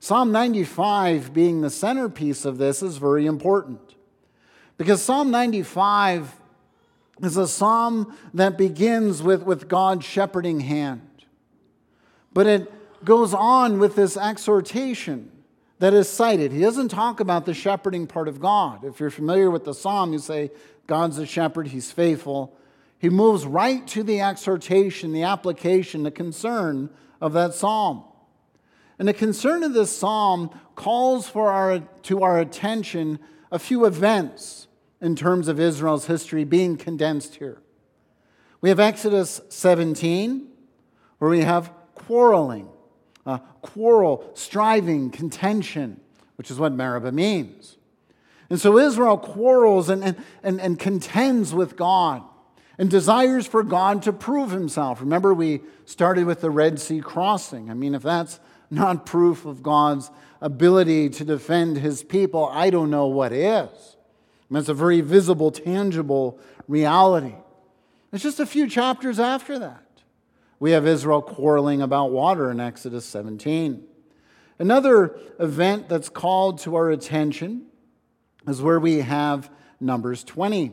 Psalm 0.00 0.32
95, 0.32 1.32
being 1.32 1.60
the 1.60 1.70
centerpiece 1.70 2.44
of 2.44 2.58
this, 2.58 2.82
is 2.82 2.96
very 2.96 3.26
important. 3.26 3.85
Because 4.78 5.02
Psalm 5.02 5.30
95 5.30 6.34
is 7.22 7.36
a 7.36 7.48
psalm 7.48 8.16
that 8.34 8.58
begins 8.58 9.22
with, 9.22 9.42
with 9.42 9.68
God's 9.68 10.04
shepherding 10.04 10.60
hand. 10.60 11.02
But 12.32 12.46
it 12.46 13.04
goes 13.04 13.32
on 13.32 13.78
with 13.78 13.96
this 13.96 14.16
exhortation 14.16 15.30
that 15.78 15.94
is 15.94 16.08
cited. 16.08 16.52
He 16.52 16.60
doesn't 16.60 16.88
talk 16.88 17.20
about 17.20 17.46
the 17.46 17.54
shepherding 17.54 18.06
part 18.06 18.28
of 18.28 18.40
God. 18.40 18.84
If 18.84 19.00
you're 19.00 19.10
familiar 19.10 19.50
with 19.50 19.64
the 19.64 19.74
psalm, 19.74 20.12
you 20.12 20.18
say, 20.18 20.50
God's 20.86 21.18
a 21.18 21.26
shepherd, 21.26 21.68
he's 21.68 21.90
faithful. 21.90 22.56
He 22.98 23.08
moves 23.08 23.44
right 23.44 23.86
to 23.88 24.02
the 24.02 24.20
exhortation, 24.20 25.12
the 25.12 25.22
application, 25.22 26.02
the 26.02 26.10
concern 26.10 26.90
of 27.20 27.32
that 27.32 27.54
psalm. 27.54 28.04
And 28.98 29.08
the 29.08 29.14
concern 29.14 29.62
of 29.62 29.74
this 29.74 29.94
psalm 29.96 30.50
calls 30.74 31.28
for 31.28 31.50
our, 31.50 31.80
to 31.80 32.22
our 32.22 32.38
attention 32.38 33.18
a 33.50 33.58
few 33.58 33.84
events 33.84 34.65
in 35.00 35.16
terms 35.16 35.48
of 35.48 35.60
Israel's 35.60 36.06
history 36.06 36.44
being 36.44 36.76
condensed 36.76 37.36
here. 37.36 37.60
We 38.60 38.70
have 38.70 38.80
Exodus 38.80 39.40
17, 39.48 40.48
where 41.18 41.30
we 41.30 41.42
have 41.42 41.70
quarreling, 41.94 42.68
uh, 43.24 43.38
quarrel, 43.60 44.30
striving, 44.34 45.10
contention, 45.10 46.00
which 46.36 46.50
is 46.50 46.58
what 46.58 46.72
Meribah 46.72 47.12
means. 47.12 47.76
And 48.48 48.60
so 48.60 48.78
Israel 48.78 49.18
quarrels 49.18 49.88
and, 49.88 50.02
and, 50.04 50.16
and, 50.42 50.60
and 50.60 50.78
contends 50.78 51.52
with 51.52 51.76
God 51.76 52.22
and 52.78 52.90
desires 52.90 53.46
for 53.46 53.62
God 53.62 54.02
to 54.02 54.12
prove 54.12 54.50
himself. 54.50 55.00
Remember, 55.00 55.34
we 55.34 55.62
started 55.84 56.26
with 56.26 56.40
the 56.40 56.50
Red 56.50 56.78
Sea 56.78 57.00
crossing. 57.00 57.70
I 57.70 57.74
mean, 57.74 57.94
if 57.94 58.02
that's 58.02 58.38
not 58.70 59.06
proof 59.06 59.46
of 59.46 59.62
God's 59.62 60.10
ability 60.40 61.10
to 61.10 61.24
defend 61.24 61.78
his 61.78 62.02
people, 62.02 62.48
I 62.52 62.70
don't 62.70 62.90
know 62.90 63.06
what 63.06 63.32
is. 63.32 63.95
That's 64.50 64.68
a 64.68 64.74
very 64.74 65.00
visible, 65.00 65.50
tangible 65.50 66.38
reality. 66.68 67.34
It's 68.12 68.22
just 68.22 68.40
a 68.40 68.46
few 68.46 68.68
chapters 68.68 69.18
after 69.18 69.58
that. 69.58 69.82
We 70.58 70.70
have 70.70 70.86
Israel 70.86 71.20
quarreling 71.20 71.82
about 71.82 72.12
water 72.12 72.50
in 72.50 72.60
Exodus 72.60 73.04
17. 73.04 73.84
Another 74.58 75.18
event 75.38 75.88
that's 75.88 76.08
called 76.08 76.60
to 76.60 76.76
our 76.76 76.90
attention 76.90 77.66
is 78.48 78.62
where 78.62 78.80
we 78.80 79.00
have 79.00 79.50
Numbers 79.80 80.24
20 80.24 80.72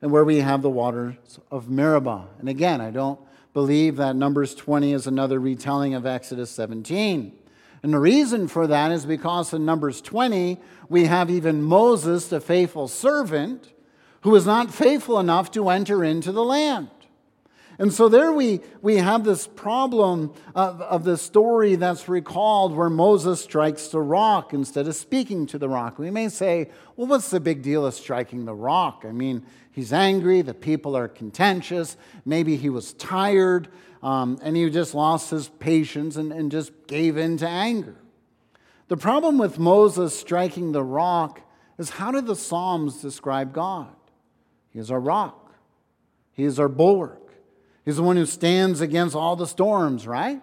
and 0.00 0.10
where 0.10 0.24
we 0.24 0.38
have 0.38 0.62
the 0.62 0.70
waters 0.70 1.38
of 1.50 1.68
Meribah. 1.68 2.28
And 2.38 2.48
again, 2.48 2.80
I 2.80 2.90
don't 2.90 3.20
believe 3.52 3.96
that 3.96 4.16
Numbers 4.16 4.54
20 4.54 4.92
is 4.92 5.06
another 5.06 5.38
retelling 5.38 5.94
of 5.94 6.06
Exodus 6.06 6.50
17. 6.50 7.36
And 7.82 7.92
the 7.92 7.98
reason 7.98 8.46
for 8.46 8.66
that 8.68 8.92
is 8.92 9.04
because 9.04 9.52
in 9.52 9.64
Numbers 9.64 10.00
20, 10.00 10.60
we 10.88 11.06
have 11.06 11.30
even 11.30 11.62
Moses, 11.62 12.28
the 12.28 12.40
faithful 12.40 12.86
servant, 12.86 13.72
who 14.20 14.30
was 14.30 14.46
not 14.46 14.72
faithful 14.72 15.18
enough 15.18 15.50
to 15.52 15.68
enter 15.68 16.04
into 16.04 16.30
the 16.30 16.44
land. 16.44 16.90
And 17.78 17.92
so 17.92 18.08
there 18.08 18.32
we, 18.32 18.60
we 18.80 18.96
have 18.96 19.24
this 19.24 19.46
problem 19.46 20.32
of, 20.54 20.80
of 20.82 21.04
the 21.04 21.16
story 21.16 21.74
that's 21.74 22.08
recalled 22.08 22.76
where 22.76 22.90
Moses 22.90 23.40
strikes 23.40 23.88
the 23.88 24.00
rock 24.00 24.52
instead 24.52 24.86
of 24.86 24.94
speaking 24.94 25.46
to 25.46 25.58
the 25.58 25.68
rock. 25.68 25.98
We 25.98 26.10
may 26.10 26.28
say, 26.28 26.70
well, 26.96 27.06
what's 27.06 27.30
the 27.30 27.40
big 27.40 27.62
deal 27.62 27.86
of 27.86 27.94
striking 27.94 28.44
the 28.44 28.54
rock? 28.54 29.04
I 29.06 29.12
mean, 29.12 29.44
he's 29.70 29.92
angry, 29.92 30.42
the 30.42 30.54
people 30.54 30.96
are 30.96 31.08
contentious, 31.08 31.96
maybe 32.24 32.56
he 32.56 32.68
was 32.68 32.92
tired. 32.92 33.68
Um, 34.02 34.40
and 34.42 34.56
he 34.56 34.68
just 34.68 34.94
lost 34.94 35.30
his 35.30 35.48
patience 35.48 36.16
and, 36.16 36.32
and 36.32 36.50
just 36.50 36.72
gave 36.88 37.16
in 37.16 37.36
to 37.36 37.48
anger. 37.48 37.94
The 38.88 38.96
problem 38.96 39.38
with 39.38 39.58
Moses 39.58 40.18
striking 40.18 40.72
the 40.72 40.82
rock 40.82 41.40
is 41.78 41.90
how 41.90 42.10
do 42.10 42.20
the 42.20 42.36
Psalms 42.36 43.00
describe 43.00 43.52
God? 43.52 43.94
He 44.70 44.78
is 44.78 44.90
our 44.90 45.00
rock, 45.00 45.54
He 46.32 46.44
is 46.44 46.58
our 46.58 46.68
bulwark, 46.68 47.21
He's 47.84 47.96
the 47.96 48.02
one 48.02 48.16
who 48.16 48.26
stands 48.26 48.80
against 48.80 49.16
all 49.16 49.36
the 49.36 49.46
storms, 49.46 50.06
right? 50.06 50.40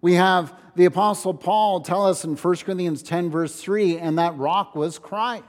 We 0.00 0.14
have 0.14 0.54
the 0.76 0.84
Apostle 0.86 1.34
Paul 1.34 1.80
tell 1.80 2.06
us 2.06 2.24
in 2.24 2.36
1 2.36 2.56
Corinthians 2.56 3.02
10, 3.02 3.30
verse 3.30 3.60
3, 3.60 3.98
and 3.98 4.18
that 4.18 4.36
rock 4.36 4.74
was 4.74 4.98
Christ. 4.98 5.44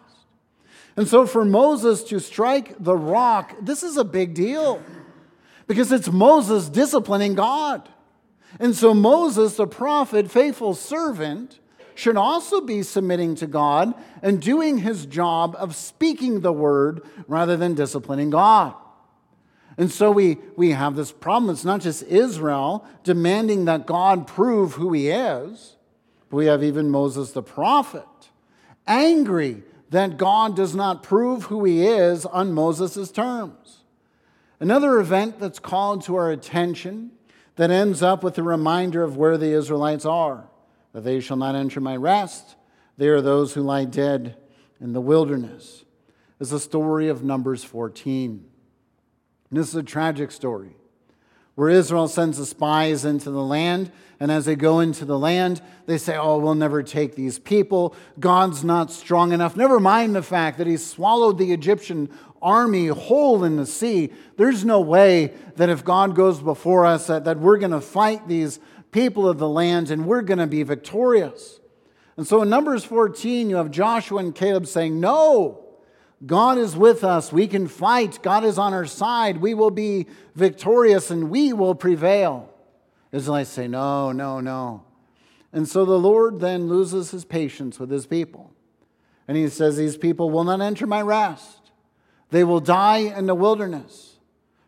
And 0.98 1.08
so 1.08 1.26
for 1.26 1.46
Moses 1.46 2.04
to 2.06 2.20
strike 2.20 2.76
the 2.80 2.96
rock, 2.96 3.56
this 3.62 3.84
is 3.84 3.98
a 3.98 4.04
big 4.04 4.34
deal 4.34 4.82
because 5.68 5.92
it's 5.92 6.12
Moses 6.12 6.68
disciplining 6.70 7.36
God. 7.36 7.88
And 8.60 8.76
so 8.76 8.94
Moses, 8.94 9.56
the 9.56 9.68
prophet, 9.68 10.30
faithful 10.30 10.74
servant, 10.74 11.60
should 11.96 12.18
also 12.18 12.62
be 12.62 12.84
submitting 12.84 13.36
to 13.36 13.48
God 13.48 13.94
and 14.22 14.42
doing 14.42 14.80
his 14.80 15.06
job 15.06 15.56
of 15.58 15.76
speaking 15.76 16.42
the 16.42 16.52
word 16.52 17.02
rather 17.28 17.56
than 17.56 17.74
disciplining 17.74 18.30
God. 18.30 18.74
And 19.82 19.92
so 19.92 20.12
we, 20.12 20.38
we 20.56 20.74
have 20.74 20.96
this 20.96 21.12
problem. 21.12 21.52
It's 21.52 21.66
not 21.66 21.82
just 21.82 22.04
Israel 22.04 22.86
demanding 23.04 23.66
that 23.66 23.88
God 23.88 24.28
prove 24.28 24.74
who 24.74 24.94
he 24.94 25.10
is, 25.10 25.76
but 26.30 26.38
we 26.38 26.46
have 26.46 26.64
even 26.64 26.92
Moses 26.92 27.32
the 27.32 27.42
prophet 27.42 28.06
angry 28.86 29.64
that 29.90 30.18
God 30.18 30.56
does 30.56 30.76
not 30.76 31.02
prove 31.02 31.46
who 31.46 31.64
he 31.64 31.84
is 31.84 32.28
on 32.28 32.54
Moses' 32.54 33.10
terms. 33.10 33.80
Another 34.60 35.00
event 35.00 35.40
that's 35.40 35.58
called 35.58 36.04
to 36.04 36.16
our 36.16 36.30
attention 36.30 37.10
that 37.56 37.72
ends 37.72 38.04
up 38.04 38.22
with 38.22 38.38
a 38.38 38.44
reminder 38.44 39.02
of 39.02 39.18
where 39.18 39.36
the 39.36 39.52
Israelites 39.52 40.06
are 40.06 40.48
that 40.94 41.04
they 41.04 41.20
shall 41.20 41.38
not 41.38 41.56
enter 41.56 41.82
my 41.82 41.96
rest. 41.96 42.56
They 42.98 43.08
are 43.08 43.20
those 43.20 43.56
who 43.56 43.64
lie 43.64 43.86
dead 43.86 44.38
in 44.80 44.94
the 44.94 45.02
wilderness. 45.02 45.86
Is 46.40 46.52
the 46.52 46.60
story 46.60 47.08
of 47.08 47.24
Numbers 47.24 47.64
14. 47.64 48.51
And 49.52 49.60
this 49.60 49.68
is 49.68 49.76
a 49.76 49.84
tragic 49.84 50.32
story 50.32 50.76
where 51.56 51.70
Israel 51.70 52.08
sends 52.08 52.38
the 52.38 52.46
spies 52.46 53.06
into 53.06 53.30
the 53.30 53.44
land. 53.44 53.92
And 54.20 54.32
as 54.32 54.46
they 54.46 54.56
go 54.56 54.80
into 54.80 55.04
the 55.04 55.20
land, 55.20 55.62
they 55.86 55.98
say, 55.98 56.16
Oh, 56.16 56.38
we'll 56.38 56.56
never 56.56 56.82
take 56.82 57.16
these 57.16 57.38
people. 57.38 57.96
God's 58.20 58.64
not 58.64 58.92
strong 58.92 59.34
enough. 59.34 59.56
Never 59.56 59.80
mind 59.80 60.16
the 60.16 60.24
fact 60.24 60.58
that 60.58 60.68
he 60.68 60.78
swallowed 60.78 61.38
the 61.38 61.52
Egyptian 61.52 62.10
army 62.42 62.88
whole 62.88 63.44
in 63.44 63.58
the 63.58 63.66
sea. 63.66 64.12
There's 64.38 64.64
no 64.64 64.80
way 64.80 65.34
that 65.58 65.70
if 65.70 65.84
God 65.84 66.16
goes 66.16 66.40
before 66.40 66.86
us, 66.86 67.08
that, 67.08 67.26
that 67.26 67.40
we're 67.40 67.58
going 67.58 67.72
to 67.72 67.82
fight 67.82 68.28
these 68.28 68.60
people 68.92 69.28
of 69.28 69.38
the 69.38 69.50
land 69.50 69.92
and 69.92 70.06
we're 70.06 70.22
going 70.22 70.40
to 70.40 70.48
be 70.48 70.64
victorious. 70.64 71.60
And 72.18 72.26
so 72.26 72.42
in 72.42 72.50
Numbers 72.50 72.84
14, 72.86 73.50
you 73.50 73.58
have 73.58 73.72
Joshua 73.72 74.20
and 74.20 74.34
Caleb 74.34 74.68
saying, 74.68 75.00
No, 75.00 75.66
God 76.26 76.58
is 76.58 76.76
with 76.76 77.04
us. 77.04 77.32
We 77.32 77.48
can 77.48 77.68
fight. 77.68 78.20
God 78.22 78.44
is 78.44 78.58
on 78.58 78.74
our 78.74 78.86
side. 78.86 79.38
We 79.38 79.54
will 79.54 79.72
be 79.72 80.08
victorious 80.36 81.10
and 81.10 81.30
we 81.30 81.52
will 81.52 81.74
prevail. 81.74 82.50
Israelites 83.12 83.50
say, 83.50 83.68
No, 83.68 84.12
no, 84.12 84.40
no. 84.40 84.84
And 85.54 85.68
so 85.68 85.84
the 85.84 86.00
Lord 86.00 86.40
then 86.40 86.68
loses 86.68 87.12
his 87.12 87.26
patience 87.26 87.80
with 87.80 87.90
his 87.90 88.06
people. 88.06 88.54
And 89.28 89.36
he 89.36 89.48
says, 89.50 89.78
These 89.78 89.98
people 89.98 90.30
will 90.30 90.44
not 90.44 90.62
enter 90.62 90.86
my 90.86 91.02
rest. 91.02 91.72
They 92.30 92.44
will 92.44 92.60
die 92.60 93.00
in 93.00 93.26
the 93.26 93.36
wilderness 93.36 94.18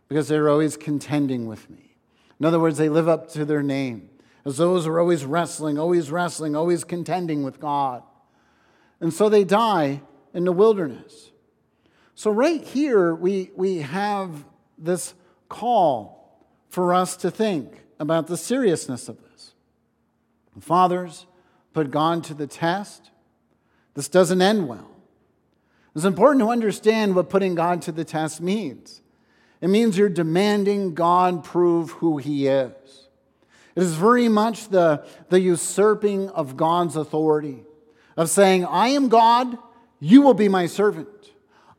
because 0.10 0.28
they're 0.28 0.50
always 0.50 0.76
contending 0.76 1.46
with 1.46 1.70
me. 1.70 1.96
In 2.40 2.46
other 2.46 2.60
words, 2.60 2.78
they 2.78 2.90
live 2.90 3.08
up 3.08 3.30
to 3.34 3.46
their 3.46 3.64
name 3.64 4.10
as 4.46 4.58
those 4.58 4.86
who 4.86 4.92
are 4.92 5.00
always 5.00 5.24
wrestling, 5.24 5.80
always 5.80 6.12
wrestling, 6.12 6.56
always 6.56 6.84
contending 6.84 7.44
with 7.44 7.60
God. 7.60 8.04
And 9.00 9.14
so 9.14 9.30
they 9.30 9.44
die 9.44 10.02
in 10.34 10.44
the 10.44 10.52
wilderness. 10.52 11.32
So, 12.16 12.30
right 12.32 12.64
here, 12.64 13.16
we, 13.16 13.52
we 13.56 13.80
have 13.80 14.46
this 14.78 15.14
call 15.50 16.46
for 16.70 16.94
us 16.94 17.16
to 17.18 17.32
think 17.32 17.84
about 18.00 18.28
the 18.28 18.38
seriousness 18.38 19.10
of 19.10 19.18
this. 19.22 19.54
Fathers 20.60 21.26
put 21.74 21.92
God 21.92 22.24
to 22.26 22.34
the 22.34 22.48
test. 22.48 23.10
This 23.96 24.08
doesn't 24.08 24.42
end 24.42 24.68
well. 24.68 24.90
It's 25.96 26.06
important 26.06 26.42
to 26.42 26.50
understand 26.50 27.16
what 27.16 27.30
putting 27.30 27.56
God 27.56 27.82
to 27.84 27.92
the 27.92 28.06
test 28.06 28.42
means. 28.42 29.02
It 29.62 29.70
means 29.70 29.98
you're 29.98 30.10
demanding 30.10 30.94
God 30.94 31.44
prove 31.44 31.92
who 31.92 32.18
He 32.18 32.48
is. 32.48 33.08
It 33.76 33.82
is 33.82 33.96
very 33.96 34.28
much 34.28 34.70
the, 34.70 35.06
the 35.30 35.40
usurping 35.40 36.30
of 36.30 36.58
God's 36.58 36.96
authority, 36.96 37.64
of 38.16 38.30
saying, 38.30 38.66
I 38.66 38.90
am 38.90 39.10
God, 39.10 39.58
you 40.00 40.22
will 40.22 40.34
be 40.34 40.50
my 40.50 40.68
servant. 40.68 41.08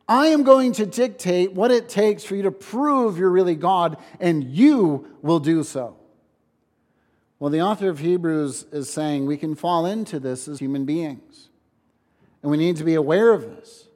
I 0.08 0.26
am 0.28 0.42
going 0.42 0.73
to 0.73 0.87
dictate 0.87 1.52
what 1.52 1.70
it 1.70 1.88
takes 1.88 2.25
for 2.25 2.37
you 2.37 2.42
to 2.42 2.50
prove 2.50 3.18
you're 3.18 3.30
really 3.30 3.54
God, 3.54 3.96
and 4.20 4.44
you 4.44 5.08
will 5.23 5.40
do 5.40 5.62
so. 5.62 5.96
Well, 7.38 7.50
the 7.50 7.62
author 7.62 7.88
of 7.88 7.98
Hebrews 7.98 8.66
is 8.72 8.90
saying 8.90 9.26
we 9.26 9.37
can 9.37 9.55
fall 9.55 9.87
into 9.87 10.20
this 10.20 10.46
as 10.46 10.59
human 10.59 10.85
beings, 10.85 11.48
and 12.42 12.50
we 12.50 12.57
need 12.57 12.76
to 12.76 12.85
be 12.85 12.94
aware 12.94 13.33
of 13.33 13.42
this. 13.42 13.88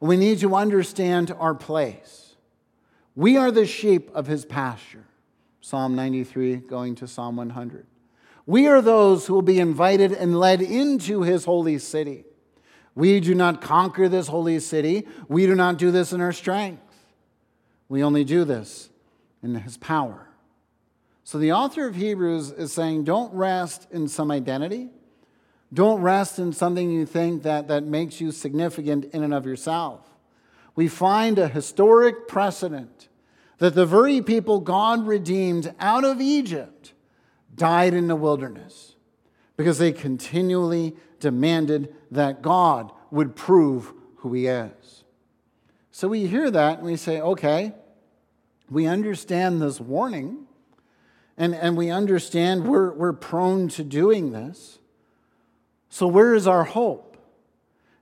We 0.00 0.16
need 0.16 0.40
to 0.40 0.54
understand 0.54 1.34
our 1.38 1.54
place. 1.54 2.34
We 3.14 3.36
are 3.36 3.50
the 3.50 3.66
sheep 3.66 4.10
of 4.14 4.26
his 4.26 4.44
pasture. 4.44 5.04
Psalm 5.60 5.94
93 5.94 6.56
going 6.56 6.94
to 6.96 7.06
Psalm 7.06 7.36
100. 7.36 7.86
We 8.46 8.66
are 8.66 8.82
those 8.82 9.26
who 9.26 9.34
will 9.34 9.42
be 9.42 9.60
invited 9.60 10.12
and 10.12 10.38
led 10.38 10.60
into 10.60 11.22
his 11.22 11.44
holy 11.44 11.78
city. 11.78 12.24
We 12.94 13.20
do 13.20 13.34
not 13.34 13.62
conquer 13.62 14.08
this 14.08 14.28
holy 14.28 14.58
city. 14.60 15.06
We 15.28 15.46
do 15.46 15.54
not 15.54 15.78
do 15.78 15.90
this 15.90 16.12
in 16.12 16.20
our 16.20 16.32
strength. 16.32 16.82
We 17.88 18.02
only 18.02 18.24
do 18.24 18.44
this 18.44 18.90
in 19.42 19.54
his 19.54 19.76
power. 19.76 20.28
So 21.24 21.38
the 21.38 21.52
author 21.52 21.86
of 21.86 21.94
Hebrews 21.94 22.50
is 22.50 22.72
saying 22.72 23.04
don't 23.04 23.32
rest 23.32 23.86
in 23.90 24.08
some 24.08 24.30
identity. 24.30 24.90
Don't 25.72 26.02
rest 26.02 26.38
in 26.38 26.52
something 26.52 26.90
you 26.90 27.06
think 27.06 27.44
that, 27.44 27.68
that 27.68 27.84
makes 27.84 28.20
you 28.20 28.30
significant 28.30 29.06
in 29.06 29.22
and 29.22 29.32
of 29.32 29.46
yourself. 29.46 30.00
We 30.74 30.88
find 30.88 31.38
a 31.38 31.48
historic 31.48 32.28
precedent 32.28 33.08
that 33.58 33.74
the 33.74 33.86
very 33.86 34.20
people 34.20 34.60
God 34.60 35.06
redeemed 35.06 35.74
out 35.78 36.04
of 36.04 36.20
Egypt 36.20 36.92
died 37.54 37.94
in 37.94 38.08
the 38.08 38.16
wilderness 38.16 38.96
because 39.56 39.78
they 39.78 39.92
continually 39.92 40.96
demanded 41.22 41.94
that 42.10 42.42
God 42.42 42.92
would 43.10 43.34
prove 43.34 43.94
who 44.16 44.34
he 44.34 44.46
is. 44.46 45.04
So 45.90 46.08
we 46.08 46.26
hear 46.26 46.50
that 46.50 46.78
and 46.78 46.86
we 46.86 46.96
say, 46.96 47.20
okay, 47.20 47.72
we 48.68 48.86
understand 48.86 49.62
this 49.62 49.80
warning 49.80 50.46
and, 51.38 51.54
and 51.54 51.76
we 51.76 51.90
understand 51.90 52.66
we're, 52.66 52.92
we're 52.92 53.12
prone 53.12 53.68
to 53.68 53.84
doing 53.84 54.32
this. 54.32 54.78
So, 55.88 56.06
where 56.06 56.34
is 56.34 56.46
our 56.46 56.64
hope? 56.64 57.16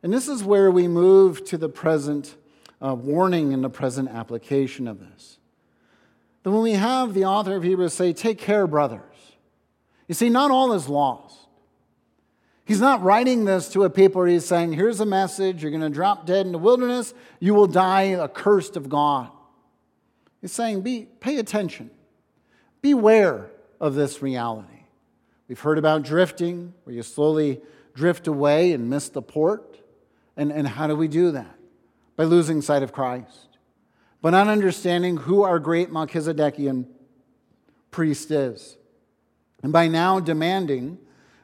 And 0.03 0.13
this 0.13 0.29
is 0.29 0.45
where 0.45 0.71
we 0.71 0.89
move 0.89 1.45
to 1.47 1.59
the 1.59 1.69
present 1.69 2.37
uh, 2.81 2.95
warning 2.95 3.53
and 3.53 3.63
the 3.63 3.71
present 3.71 4.09
application 4.09 4.87
of 4.89 5.01
this. 5.01 5.39
That 6.43 6.53
when 6.53 6.63
we 6.63 6.73
have 6.73 7.15
the 7.15 7.25
author 7.25 7.57
of 7.57 7.65
Hebrews 7.65 7.93
say, 7.93 8.13
Take 8.13 8.39
care, 8.39 8.67
brothers, 8.67 9.03
you 10.07 10.15
see, 10.15 10.31
not 10.31 10.51
all 10.51 10.73
is 10.73 10.89
lost. 10.89 11.40
He's 12.71 12.81
not 12.81 13.03
writing 13.03 13.47
this 13.47 13.69
to 13.71 13.83
a 13.83 13.91
people 13.91 14.23
he's 14.23 14.45
saying, 14.45 14.75
Here's 14.75 15.01
a 15.01 15.05
message, 15.05 15.61
you're 15.61 15.73
going 15.73 15.83
to 15.83 15.91
drop 15.91 16.25
dead 16.25 16.47
in 16.47 16.53
the 16.53 16.59
wilderness, 16.59 17.15
you 17.41 17.53
will 17.53 17.67
die 17.67 18.15
accursed 18.15 18.77
of 18.77 18.89
God. 18.89 19.29
He's 20.41 20.53
saying, 20.53 20.83
Be, 20.83 21.09
Pay 21.19 21.39
attention, 21.39 21.91
beware 22.81 23.51
of 23.81 23.97
this 23.97 24.23
reality. 24.23 24.85
We've 25.49 25.59
heard 25.59 25.79
about 25.79 26.05
drifting, 26.05 26.73
where 26.85 26.95
you 26.95 27.03
slowly 27.03 27.61
drift 27.93 28.29
away 28.29 28.71
and 28.71 28.89
miss 28.89 29.09
the 29.09 29.21
port. 29.21 29.81
And, 30.37 30.53
and 30.53 30.69
how 30.69 30.87
do 30.87 30.95
we 30.95 31.09
do 31.09 31.33
that? 31.33 31.57
By 32.15 32.23
losing 32.23 32.63
sight 32.63 32.85
of 32.85 32.93
Christ, 32.93 33.59
by 34.23 34.31
not 34.31 34.47
understanding 34.47 35.17
who 35.17 35.43
our 35.43 35.59
great 35.59 35.91
Melchizedekian 35.91 36.87
priest 37.91 38.31
is, 38.31 38.77
and 39.61 39.73
by 39.73 39.89
now 39.89 40.21
demanding 40.21 40.99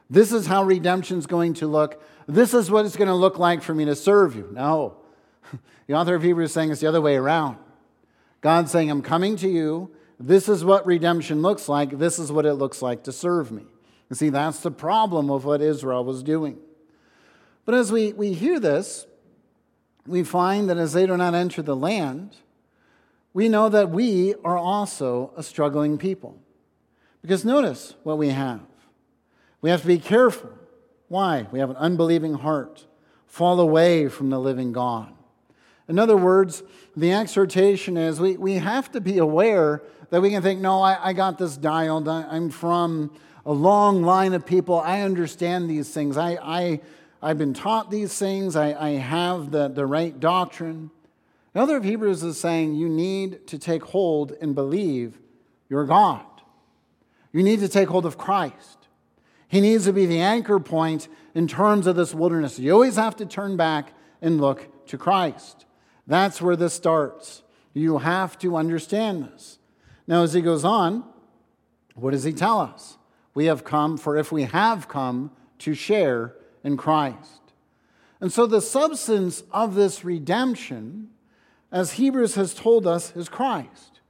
this 0.09 0.31
is 0.31 0.47
how 0.47 0.63
redemption's 0.63 1.25
going 1.25 1.55
to 1.55 1.67
look. 1.67 2.01
This 2.27 2.53
is 2.53 2.71
what 2.71 2.85
it's 2.85 2.95
going 2.95 3.09
to 3.09 3.15
look 3.15 3.37
like 3.37 3.61
for 3.61 3.73
me 3.73 3.85
to 3.85 3.95
serve 3.95 4.35
you. 4.35 4.49
No. 4.51 4.97
The 5.87 5.93
author 5.93 6.15
of 6.15 6.23
Hebrews 6.23 6.49
is 6.49 6.53
saying 6.53 6.69
it's 6.69 6.81
the 6.81 6.87
other 6.87 6.99
way 6.99 7.15
around. 7.15 7.57
God's 8.41 8.71
saying, 8.71 8.91
I'm 8.91 9.01
coming 9.01 9.37
to 9.37 9.47
you. 9.47 9.89
This 10.19 10.49
is 10.49 10.65
what 10.65 10.85
redemption 10.85 11.41
looks 11.41 11.69
like. 11.69 11.97
This 11.97 12.19
is 12.19 12.29
what 12.29 12.45
it 12.45 12.55
looks 12.55 12.81
like 12.81 13.03
to 13.03 13.13
serve 13.13 13.53
me. 13.53 13.63
You 14.09 14.15
see, 14.17 14.27
that's 14.27 14.59
the 14.59 14.69
problem 14.71 15.29
of 15.29 15.45
what 15.45 15.61
Israel 15.61 16.03
was 16.03 16.23
doing. 16.23 16.57
But 17.63 17.75
as 17.75 17.89
we, 17.89 18.11
we 18.11 18.33
hear 18.33 18.59
this, 18.59 19.05
we 20.05 20.23
find 20.23 20.69
that 20.69 20.77
as 20.77 20.93
they 20.93 21.05
do 21.05 21.15
not 21.15 21.33
enter 21.33 21.61
the 21.61 21.75
land, 21.75 22.35
we 23.33 23.49
know 23.49 23.69
that 23.69 23.89
we 23.89 24.35
are 24.43 24.57
also 24.57 25.31
a 25.37 25.43
struggling 25.43 25.97
people. 25.97 26.39
Because 27.21 27.45
notice 27.45 27.95
what 28.03 28.17
we 28.17 28.29
have. 28.29 28.61
We 29.61 29.69
have 29.69 29.81
to 29.81 29.87
be 29.87 29.99
careful. 29.99 30.51
Why? 31.07 31.47
We 31.51 31.59
have 31.59 31.69
an 31.69 31.77
unbelieving 31.77 32.35
heart, 32.35 32.85
fall 33.25 33.59
away 33.59 34.07
from 34.07 34.29
the 34.29 34.39
living 34.39 34.73
God. 34.73 35.13
In 35.87 35.99
other 35.99 36.17
words, 36.17 36.63
the 36.95 37.13
exhortation 37.13 37.95
is 37.95 38.19
we, 38.19 38.35
we 38.35 38.55
have 38.55 38.91
to 38.91 39.01
be 39.01 39.17
aware 39.19 39.81
that 40.09 40.21
we 40.21 40.29
can 40.29 40.41
think, 40.41 40.59
no, 40.59 40.81
I, 40.81 41.09
I 41.09 41.13
got 41.13 41.37
this 41.37 41.55
dialed. 41.55 42.07
I'm 42.07 42.49
from 42.49 43.11
a 43.45 43.53
long 43.53 44.03
line 44.03 44.33
of 44.33 44.45
people. 44.45 44.79
I 44.79 45.01
understand 45.01 45.69
these 45.69 45.89
things. 45.89 46.17
I, 46.17 46.37
I, 46.41 46.81
I've 47.21 47.37
been 47.37 47.53
taught 47.53 47.89
these 47.89 48.17
things. 48.17 48.55
I, 48.55 48.73
I 48.73 48.89
have 48.91 49.51
the, 49.51 49.69
the 49.69 49.85
right 49.85 50.17
doctrine. 50.19 50.91
The 51.53 51.61
author 51.61 51.77
of 51.77 51.85
Hebrews 51.85 52.23
is 52.23 52.39
saying 52.39 52.75
you 52.75 52.89
need 52.89 53.47
to 53.47 53.57
take 53.57 53.83
hold 53.83 54.33
and 54.41 54.53
believe 54.53 55.19
your 55.69 55.85
God. 55.85 56.25
You 57.31 57.43
need 57.43 57.61
to 57.61 57.69
take 57.69 57.87
hold 57.87 58.05
of 58.05 58.17
Christ. 58.17 58.76
He 59.47 59.61
needs 59.61 59.85
to 59.85 59.93
be 59.93 60.05
the 60.05 60.19
anchor 60.19 60.59
point 60.59 61.07
in 61.33 61.47
terms 61.47 61.87
of 61.87 61.95
this 61.95 62.13
wilderness. 62.13 62.59
You 62.59 62.73
always 62.73 62.95
have 62.97 63.15
to 63.17 63.25
turn 63.25 63.55
back 63.55 63.93
and 64.21 64.41
look 64.41 64.87
to 64.87 64.97
Christ. 64.97 65.65
That's 66.05 66.41
where 66.41 66.55
this 66.55 66.73
starts. 66.73 67.43
You 67.73 67.99
have 67.99 68.37
to 68.39 68.55
understand 68.57 69.23
this. 69.23 69.59
Now, 70.07 70.23
as 70.23 70.33
he 70.33 70.41
goes 70.41 70.65
on, 70.65 71.03
what 71.95 72.11
does 72.11 72.23
he 72.23 72.33
tell 72.33 72.59
us? 72.59 72.97
We 73.33 73.45
have 73.45 73.63
come, 73.63 73.97
for 73.97 74.17
if 74.17 74.31
we 74.31 74.43
have 74.43 74.87
come, 74.87 75.31
to 75.59 75.73
share 75.73 76.33
in 76.63 76.77
Christ. 76.77 77.41
And 78.19 78.31
so, 78.31 78.47
the 78.47 78.61
substance 78.61 79.43
of 79.51 79.75
this 79.75 80.03
redemption, 80.03 81.09
as 81.71 81.93
Hebrews 81.93 82.35
has 82.35 82.53
told 82.53 82.87
us, 82.87 83.15
is 83.15 83.29
Christ. 83.29 84.01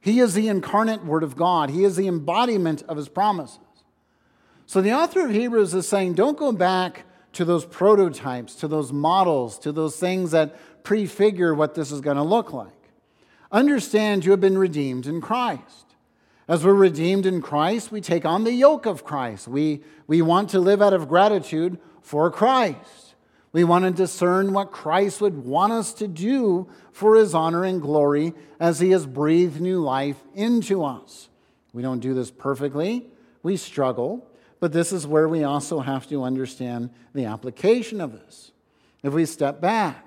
He 0.00 0.20
is 0.20 0.32
the 0.32 0.48
incarnate 0.48 1.04
Word 1.04 1.22
of 1.22 1.36
God, 1.36 1.70
He 1.70 1.84
is 1.84 1.96
the 1.96 2.08
embodiment 2.08 2.82
of 2.88 2.96
His 2.96 3.08
promises. 3.08 3.58
So, 4.70 4.80
the 4.80 4.92
author 4.92 5.24
of 5.24 5.32
Hebrews 5.32 5.74
is 5.74 5.88
saying, 5.88 6.14
don't 6.14 6.38
go 6.38 6.52
back 6.52 7.04
to 7.32 7.44
those 7.44 7.64
prototypes, 7.64 8.54
to 8.54 8.68
those 8.68 8.92
models, 8.92 9.58
to 9.58 9.72
those 9.72 9.96
things 9.96 10.30
that 10.30 10.84
prefigure 10.84 11.52
what 11.52 11.74
this 11.74 11.90
is 11.90 12.00
going 12.00 12.18
to 12.18 12.22
look 12.22 12.52
like. 12.52 12.92
Understand 13.50 14.24
you 14.24 14.30
have 14.30 14.40
been 14.40 14.56
redeemed 14.56 15.08
in 15.08 15.20
Christ. 15.20 15.96
As 16.46 16.64
we're 16.64 16.74
redeemed 16.74 17.26
in 17.26 17.42
Christ, 17.42 17.90
we 17.90 18.00
take 18.00 18.24
on 18.24 18.44
the 18.44 18.52
yoke 18.52 18.86
of 18.86 19.02
Christ. 19.02 19.48
We, 19.48 19.82
we 20.06 20.22
want 20.22 20.50
to 20.50 20.60
live 20.60 20.80
out 20.80 20.92
of 20.92 21.08
gratitude 21.08 21.80
for 22.00 22.30
Christ. 22.30 23.16
We 23.50 23.64
want 23.64 23.86
to 23.86 23.90
discern 23.90 24.52
what 24.52 24.70
Christ 24.70 25.20
would 25.20 25.44
want 25.44 25.72
us 25.72 25.92
to 25.94 26.06
do 26.06 26.68
for 26.92 27.16
his 27.16 27.34
honor 27.34 27.64
and 27.64 27.82
glory 27.82 28.34
as 28.60 28.78
he 28.78 28.90
has 28.90 29.04
breathed 29.04 29.60
new 29.60 29.80
life 29.80 30.22
into 30.32 30.84
us. 30.84 31.28
We 31.72 31.82
don't 31.82 31.98
do 31.98 32.14
this 32.14 32.30
perfectly, 32.30 33.08
we 33.42 33.56
struggle, 33.56 34.29
but 34.60 34.72
this 34.72 34.92
is 34.92 35.06
where 35.06 35.28
we 35.28 35.42
also 35.42 35.80
have 35.80 36.06
to 36.08 36.22
understand 36.22 36.90
the 37.14 37.24
application 37.24 38.00
of 38.00 38.12
this. 38.12 38.52
If 39.02 39.14
we 39.14 39.24
step 39.24 39.60
back, 39.60 40.06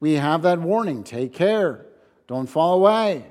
we 0.00 0.14
have 0.14 0.42
that 0.42 0.60
warning 0.60 1.04
take 1.04 1.32
care. 1.32 1.86
Don't 2.26 2.48
fall 2.48 2.74
away. 2.74 3.26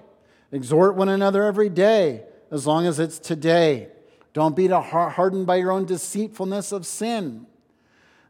Exhort 0.52 0.96
one 0.96 1.10
another 1.10 1.44
every 1.44 1.70
day, 1.70 2.24
as 2.50 2.66
long 2.66 2.88
as 2.88 3.00
it's 3.00 3.20
today. 3.20 3.90
Don't 4.34 4.56
be 4.56 4.68
hardened 4.68 5.46
by 5.46 5.58
your 5.58 5.72
own 5.72 5.86
deceitfulness 5.86 6.72
of 6.72 6.86
sin. 6.86 7.46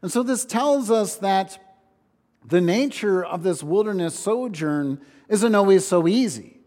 And 0.02 0.10
so 0.10 0.22
this 0.22 0.44
tells 0.44 0.90
us 0.90 1.16
that 1.16 1.58
the 2.44 2.60
nature 2.60 3.24
of 3.24 3.42
this 3.42 3.62
wilderness 3.62 4.18
sojourn 4.18 5.00
isn't 5.28 5.54
always 5.54 5.86
so 5.86 6.08
easy. 6.08 6.57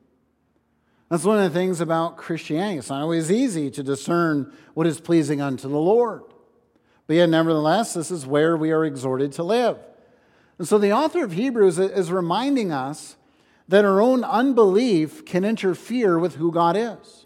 That's 1.11 1.25
one 1.25 1.39
of 1.39 1.43
the 1.43 1.59
things 1.59 1.81
about 1.81 2.15
Christianity. 2.15 2.77
It's 2.77 2.89
not 2.89 3.01
always 3.01 3.29
easy 3.29 3.69
to 3.71 3.83
discern 3.83 4.53
what 4.75 4.87
is 4.87 5.01
pleasing 5.01 5.41
unto 5.41 5.67
the 5.67 5.77
Lord. 5.77 6.23
But 7.05 7.17
yet, 7.17 7.27
nevertheless, 7.27 7.93
this 7.93 8.11
is 8.11 8.25
where 8.25 8.55
we 8.55 8.71
are 8.71 8.85
exhorted 8.85 9.33
to 9.33 9.43
live. 9.43 9.77
And 10.57 10.65
so 10.65 10.77
the 10.77 10.93
author 10.93 11.21
of 11.25 11.33
Hebrews 11.33 11.79
is 11.79 12.13
reminding 12.13 12.71
us 12.71 13.17
that 13.67 13.83
our 13.83 13.99
own 13.99 14.23
unbelief 14.23 15.25
can 15.25 15.43
interfere 15.43 16.17
with 16.17 16.35
who 16.35 16.49
God 16.49 16.77
is. 16.77 17.25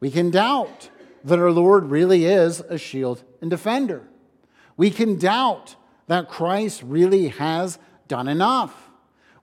We 0.00 0.10
can 0.10 0.30
doubt 0.30 0.88
that 1.22 1.38
our 1.38 1.52
Lord 1.52 1.90
really 1.90 2.24
is 2.24 2.60
a 2.60 2.78
shield 2.78 3.24
and 3.42 3.50
defender. 3.50 4.08
We 4.78 4.90
can 4.90 5.18
doubt 5.18 5.76
that 6.06 6.30
Christ 6.30 6.82
really 6.82 7.28
has 7.28 7.78
done 8.06 8.26
enough. 8.26 8.88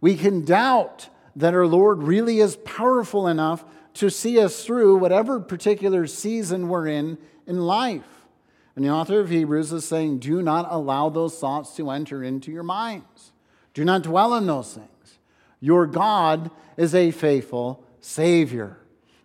We 0.01 0.15
can 0.15 0.43
doubt 0.43 1.09
that 1.35 1.53
our 1.53 1.67
Lord 1.67 2.03
really 2.03 2.39
is 2.39 2.55
powerful 2.57 3.27
enough 3.27 3.65
to 3.95 4.09
see 4.09 4.39
us 4.39 4.63
through 4.65 4.97
whatever 4.97 5.39
particular 5.39 6.07
season 6.07 6.67
we're 6.67 6.87
in 6.87 7.17
in 7.47 7.61
life. 7.61 8.27
And 8.75 8.83
the 8.83 8.89
author 8.89 9.21
of 9.21 9.29
Hebrews 9.29 9.71
is 9.71 9.85
saying, 9.85 10.19
do 10.19 10.41
not 10.41 10.67
allow 10.69 11.09
those 11.09 11.39
thoughts 11.39 11.75
to 11.77 11.89
enter 11.89 12.23
into 12.23 12.51
your 12.51 12.63
minds. 12.63 13.31
Do 13.73 13.85
not 13.85 14.03
dwell 14.03 14.33
on 14.33 14.45
those 14.45 14.73
things. 14.73 15.19
Your 15.61 15.87
God 15.87 16.51
is 16.75 16.93
a 16.93 17.11
faithful 17.11 17.85
Savior. 18.01 18.77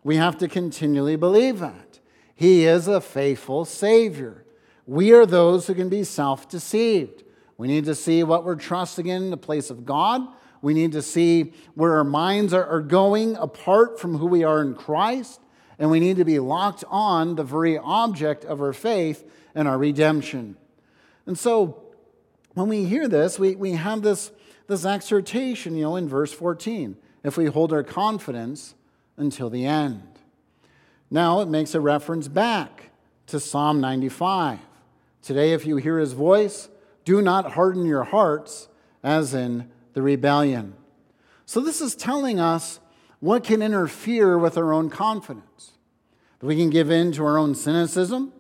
We 0.04 0.16
have 0.16 0.38
to 0.38 0.48
continually 0.48 1.16
believe 1.16 1.58
that. 1.58 1.98
He 2.34 2.64
is 2.64 2.88
a 2.88 3.00
faithful 3.00 3.64
Savior. 3.64 4.44
We 4.86 5.12
are 5.12 5.26
those 5.26 5.66
who 5.66 5.74
can 5.74 5.88
be 5.88 6.04
self 6.04 6.48
deceived. 6.48 7.24
We 7.58 7.68
need 7.68 7.84
to 7.84 7.94
see 7.94 8.22
what 8.22 8.44
we're 8.44 8.54
trusting 8.54 9.06
in, 9.06 9.24
in 9.24 9.30
the 9.30 9.36
place 9.36 9.68
of 9.68 9.84
God. 9.84 10.26
We 10.62 10.74
need 10.74 10.92
to 10.92 11.02
see 11.02 11.52
where 11.74 11.96
our 11.96 12.04
minds 12.04 12.52
are, 12.52 12.80
going 12.80 13.36
apart 13.36 13.98
from 13.98 14.18
who 14.18 14.26
we 14.26 14.44
are 14.44 14.60
in 14.60 14.74
Christ. 14.74 15.40
And 15.78 15.90
we 15.90 16.00
need 16.00 16.16
to 16.16 16.24
be 16.24 16.38
locked 16.38 16.84
on 16.88 17.36
the 17.36 17.44
very 17.44 17.78
object 17.78 18.44
of 18.44 18.60
our 18.60 18.74
faith 18.74 19.24
and 19.54 19.66
our 19.66 19.78
redemption. 19.78 20.56
And 21.26 21.38
so 21.38 21.82
when 22.54 22.68
we 22.68 22.84
hear 22.84 23.08
this, 23.08 23.38
we, 23.38 23.56
we 23.56 23.72
have 23.72 24.02
this 24.02 24.30
this 24.70 24.84
exhortation, 24.84 25.74
you 25.74 25.82
know, 25.82 25.96
in 25.96 26.08
verse 26.08 26.32
14, 26.32 26.96
if 27.24 27.36
we 27.36 27.46
hold 27.46 27.72
our 27.72 27.82
confidence 27.82 28.76
until 29.16 29.50
the 29.50 29.66
end. 29.66 30.02
Now 31.10 31.40
it 31.40 31.48
makes 31.48 31.74
a 31.74 31.80
reference 31.80 32.28
back 32.28 32.90
to 33.26 33.40
Psalm 33.40 33.80
95. 33.80 34.60
Today, 35.22 35.52
if 35.52 35.66
you 35.66 35.76
hear 35.76 35.98
his 35.98 36.12
voice, 36.12 36.68
do 37.04 37.20
not 37.20 37.52
harden 37.52 37.84
your 37.84 38.04
hearts 38.04 38.68
as 39.02 39.34
in 39.34 39.68
the 39.92 40.02
rebellion. 40.02 40.74
So, 41.46 41.60
this 41.60 41.80
is 41.80 41.94
telling 41.94 42.38
us 42.38 42.80
what 43.18 43.44
can 43.44 43.62
interfere 43.62 44.38
with 44.38 44.56
our 44.56 44.72
own 44.72 44.88
confidence. 44.90 45.72
We 46.42 46.56
can 46.56 46.70
give 46.70 46.90
in 46.90 47.12
to 47.12 47.24
our 47.24 47.36
own 47.36 47.54
cynicism, 47.54 48.32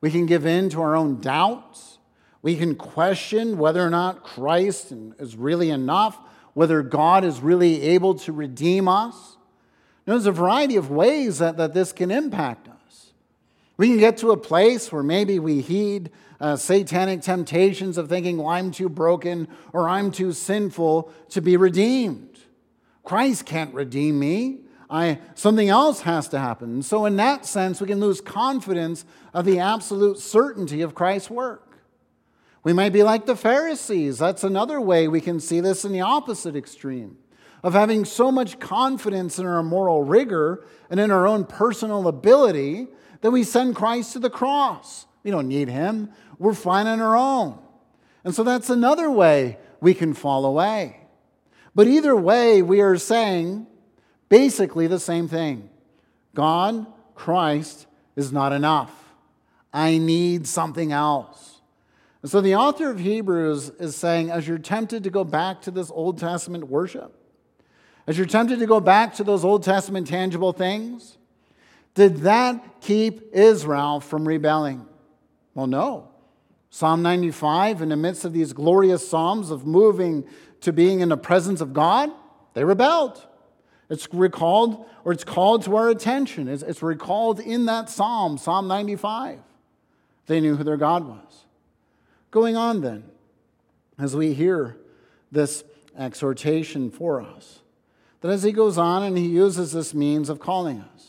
we 0.00 0.10
can 0.10 0.26
give 0.26 0.44
in 0.44 0.70
to 0.70 0.80
our 0.82 0.96
own 0.96 1.20
doubts, 1.20 1.98
we 2.42 2.56
can 2.56 2.74
question 2.74 3.58
whether 3.58 3.84
or 3.84 3.90
not 3.90 4.24
Christ 4.24 4.92
is 5.18 5.36
really 5.36 5.70
enough, 5.70 6.18
whether 6.54 6.82
God 6.82 7.24
is 7.24 7.40
really 7.40 7.82
able 7.82 8.14
to 8.16 8.32
redeem 8.32 8.88
us. 8.88 9.36
There's 10.04 10.26
a 10.26 10.32
variety 10.32 10.76
of 10.76 10.90
ways 10.90 11.38
that, 11.38 11.56
that 11.58 11.74
this 11.74 11.92
can 11.92 12.10
impact 12.10 12.68
us. 12.68 12.77
We 13.78 13.88
can 13.88 13.98
get 13.98 14.18
to 14.18 14.32
a 14.32 14.36
place 14.36 14.90
where 14.90 15.04
maybe 15.04 15.38
we 15.38 15.60
heed 15.60 16.10
uh, 16.40 16.56
satanic 16.56 17.22
temptations 17.22 17.96
of 17.96 18.08
thinking, 18.08 18.38
well, 18.38 18.48
I'm 18.48 18.72
too 18.72 18.88
broken 18.88 19.46
or 19.72 19.88
I'm 19.88 20.10
too 20.10 20.32
sinful 20.32 21.12
to 21.30 21.40
be 21.40 21.56
redeemed. 21.56 22.40
Christ 23.04 23.46
can't 23.46 23.72
redeem 23.72 24.18
me. 24.18 24.58
I, 24.90 25.20
something 25.34 25.68
else 25.68 26.00
has 26.00 26.28
to 26.30 26.40
happen. 26.40 26.82
so, 26.82 27.06
in 27.06 27.16
that 27.16 27.46
sense, 27.46 27.80
we 27.80 27.86
can 27.86 28.00
lose 28.00 28.20
confidence 28.20 29.04
of 29.32 29.44
the 29.44 29.60
absolute 29.60 30.18
certainty 30.18 30.82
of 30.82 30.94
Christ's 30.94 31.30
work. 31.30 31.78
We 32.64 32.72
might 32.72 32.92
be 32.92 33.02
like 33.02 33.26
the 33.26 33.36
Pharisees. 33.36 34.18
That's 34.18 34.44
another 34.44 34.80
way 34.80 35.06
we 35.06 35.20
can 35.20 35.38
see 35.38 35.60
this 35.60 35.84
in 35.84 35.92
the 35.92 36.00
opposite 36.00 36.56
extreme 36.56 37.16
of 37.62 37.74
having 37.74 38.04
so 38.04 38.32
much 38.32 38.58
confidence 38.58 39.38
in 39.38 39.46
our 39.46 39.62
moral 39.62 40.02
rigor 40.04 40.66
and 40.90 40.98
in 40.98 41.10
our 41.10 41.26
own 41.26 41.44
personal 41.44 42.08
ability 42.08 42.88
that 43.20 43.30
we 43.30 43.42
send 43.42 43.76
Christ 43.76 44.12
to 44.12 44.18
the 44.18 44.30
cross. 44.30 45.06
We 45.22 45.30
don't 45.30 45.48
need 45.48 45.68
him, 45.68 46.10
we're 46.38 46.54
fine 46.54 46.86
on 46.86 47.00
our 47.00 47.16
own. 47.16 47.58
And 48.24 48.34
so 48.34 48.42
that's 48.42 48.70
another 48.70 49.10
way 49.10 49.58
we 49.80 49.94
can 49.94 50.14
fall 50.14 50.44
away. 50.44 51.00
But 51.74 51.86
either 51.86 52.16
way, 52.16 52.62
we 52.62 52.80
are 52.80 52.96
saying 52.96 53.66
basically 54.28 54.86
the 54.86 55.00
same 55.00 55.28
thing 55.28 55.68
God, 56.34 56.86
Christ, 57.14 57.86
is 58.16 58.32
not 58.32 58.52
enough. 58.52 58.92
I 59.72 59.98
need 59.98 60.46
something 60.46 60.92
else. 60.92 61.60
And 62.22 62.30
so 62.30 62.40
the 62.40 62.56
author 62.56 62.90
of 62.90 62.98
Hebrews 62.98 63.70
is 63.78 63.94
saying, 63.94 64.30
as 64.30 64.48
you're 64.48 64.58
tempted 64.58 65.04
to 65.04 65.10
go 65.10 65.24
back 65.24 65.62
to 65.62 65.70
this 65.70 65.90
Old 65.90 66.18
Testament 66.18 66.68
worship, 66.68 67.14
as 68.06 68.16
you're 68.16 68.26
tempted 68.26 68.58
to 68.58 68.66
go 68.66 68.80
back 68.80 69.14
to 69.14 69.24
those 69.24 69.44
Old 69.44 69.62
Testament 69.62 70.06
tangible 70.06 70.52
things, 70.52 71.17
did 71.98 72.18
that 72.18 72.80
keep 72.80 73.34
Israel 73.34 74.00
from 74.00 74.26
rebelling? 74.26 74.86
Well, 75.54 75.66
no. 75.66 76.08
Psalm 76.70 77.02
95, 77.02 77.82
in 77.82 77.88
the 77.90 77.96
midst 77.96 78.24
of 78.24 78.32
these 78.32 78.52
glorious 78.52 79.08
Psalms 79.08 79.50
of 79.50 79.66
moving 79.66 80.24
to 80.60 80.72
being 80.72 81.00
in 81.00 81.08
the 81.08 81.16
presence 81.16 81.60
of 81.60 81.72
God, 81.72 82.10
they 82.54 82.64
rebelled. 82.64 83.26
It's 83.90 84.08
recalled, 84.12 84.86
or 85.04 85.12
it's 85.12 85.24
called 85.24 85.64
to 85.64 85.76
our 85.76 85.88
attention. 85.88 86.46
It's, 86.48 86.62
it's 86.62 86.82
recalled 86.82 87.40
in 87.40 87.66
that 87.66 87.90
Psalm, 87.90 88.38
Psalm 88.38 88.68
95. 88.68 89.40
They 90.26 90.40
knew 90.40 90.56
who 90.56 90.64
their 90.64 90.76
God 90.76 91.06
was 91.06 91.44
going 92.30 92.56
on 92.56 92.80
then 92.80 93.04
as 93.98 94.14
we 94.14 94.34
hear 94.34 94.76
this 95.32 95.64
exhortation 95.96 96.90
for 96.90 97.20
us? 97.20 97.60
That 98.20 98.30
as 98.30 98.42
he 98.42 98.52
goes 98.52 98.78
on 98.78 99.02
and 99.02 99.16
he 99.16 99.26
uses 99.26 99.72
this 99.72 99.94
means 99.94 100.28
of 100.28 100.40
calling 100.40 100.84
us. 100.94 101.07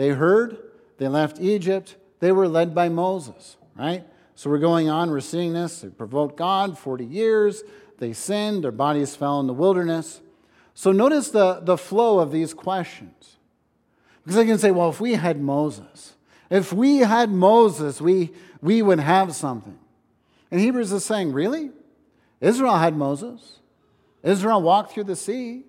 They 0.00 0.08
heard, 0.08 0.56
they 0.96 1.08
left 1.08 1.42
Egypt, 1.42 1.94
they 2.20 2.32
were 2.32 2.48
led 2.48 2.74
by 2.74 2.88
Moses, 2.88 3.58
right? 3.76 4.02
So 4.34 4.48
we're 4.48 4.56
going 4.56 4.88
on, 4.88 5.10
we're 5.10 5.20
seeing 5.20 5.52
this. 5.52 5.82
They 5.82 5.90
provoked 5.90 6.38
God 6.38 6.78
40 6.78 7.04
years, 7.04 7.62
they 7.98 8.14
sinned, 8.14 8.64
their 8.64 8.72
bodies 8.72 9.14
fell 9.14 9.40
in 9.40 9.46
the 9.46 9.52
wilderness. 9.52 10.22
So 10.72 10.90
notice 10.90 11.28
the, 11.28 11.60
the 11.60 11.76
flow 11.76 12.18
of 12.18 12.32
these 12.32 12.54
questions. 12.54 13.36
Because 14.24 14.38
I 14.38 14.46
can 14.46 14.56
say, 14.56 14.70
well, 14.70 14.88
if 14.88 15.02
we 15.02 15.16
had 15.16 15.38
Moses, 15.38 16.14
If 16.48 16.72
we 16.72 17.00
had 17.00 17.28
Moses, 17.28 18.00
we, 18.00 18.32
we 18.62 18.80
would 18.80 19.00
have 19.00 19.34
something. 19.34 19.78
And 20.50 20.62
Hebrews 20.62 20.92
is 20.92 21.04
saying, 21.04 21.34
Really? 21.34 21.72
Israel 22.40 22.78
had 22.78 22.96
Moses. 22.96 23.58
Israel 24.22 24.62
walked 24.62 24.92
through 24.92 25.04
the 25.04 25.14
sea. 25.14 25.64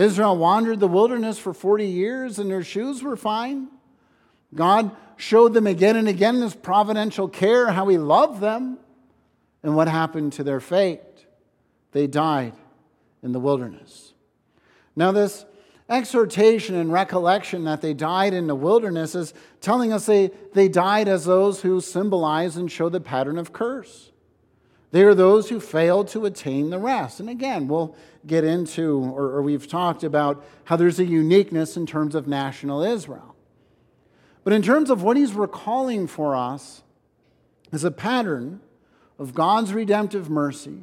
Israel 0.00 0.36
wandered 0.36 0.80
the 0.80 0.88
wilderness 0.88 1.38
for 1.38 1.52
40 1.52 1.84
years 1.84 2.38
and 2.38 2.50
their 2.50 2.64
shoes 2.64 3.02
were 3.02 3.16
fine. 3.16 3.68
God 4.54 4.96
showed 5.16 5.52
them 5.52 5.66
again 5.66 5.96
and 5.96 6.08
again 6.08 6.36
in 6.36 6.42
his 6.42 6.54
providential 6.54 7.28
care 7.28 7.70
how 7.70 7.86
he 7.88 7.98
loved 7.98 8.40
them. 8.40 8.78
And 9.62 9.76
what 9.76 9.88
happened 9.88 10.32
to 10.34 10.42
their 10.42 10.58
fate? 10.58 11.02
They 11.92 12.06
died 12.06 12.54
in 13.22 13.32
the 13.32 13.40
wilderness. 13.40 14.14
Now, 14.96 15.12
this 15.12 15.44
exhortation 15.88 16.76
and 16.76 16.90
recollection 16.90 17.64
that 17.64 17.82
they 17.82 17.92
died 17.92 18.32
in 18.32 18.46
the 18.46 18.54
wilderness 18.54 19.14
is 19.14 19.34
telling 19.60 19.92
us 19.92 20.06
they, 20.06 20.30
they 20.54 20.68
died 20.68 21.08
as 21.08 21.26
those 21.26 21.60
who 21.60 21.80
symbolize 21.80 22.56
and 22.56 22.72
show 22.72 22.88
the 22.88 23.00
pattern 23.00 23.36
of 23.36 23.52
curse. 23.52 24.09
They 24.92 25.02
are 25.02 25.14
those 25.14 25.48
who 25.48 25.60
failed 25.60 26.08
to 26.08 26.26
attain 26.26 26.70
the 26.70 26.78
rest. 26.78 27.20
And 27.20 27.30
again, 27.30 27.68
we'll 27.68 27.94
get 28.26 28.42
into, 28.42 28.98
or, 28.98 29.26
or 29.26 29.42
we've 29.42 29.68
talked 29.68 30.02
about 30.02 30.44
how 30.64 30.76
there's 30.76 30.98
a 30.98 31.04
uniqueness 31.04 31.76
in 31.76 31.86
terms 31.86 32.14
of 32.14 32.26
national 32.26 32.82
Israel. 32.82 33.36
But 34.42 34.52
in 34.52 34.62
terms 34.62 34.90
of 34.90 35.02
what 35.02 35.16
he's 35.16 35.32
recalling 35.32 36.06
for 36.06 36.34
us 36.34 36.82
is 37.72 37.84
a 37.84 37.90
pattern 37.90 38.60
of 39.18 39.34
God's 39.34 39.72
redemptive 39.72 40.28
mercy 40.28 40.80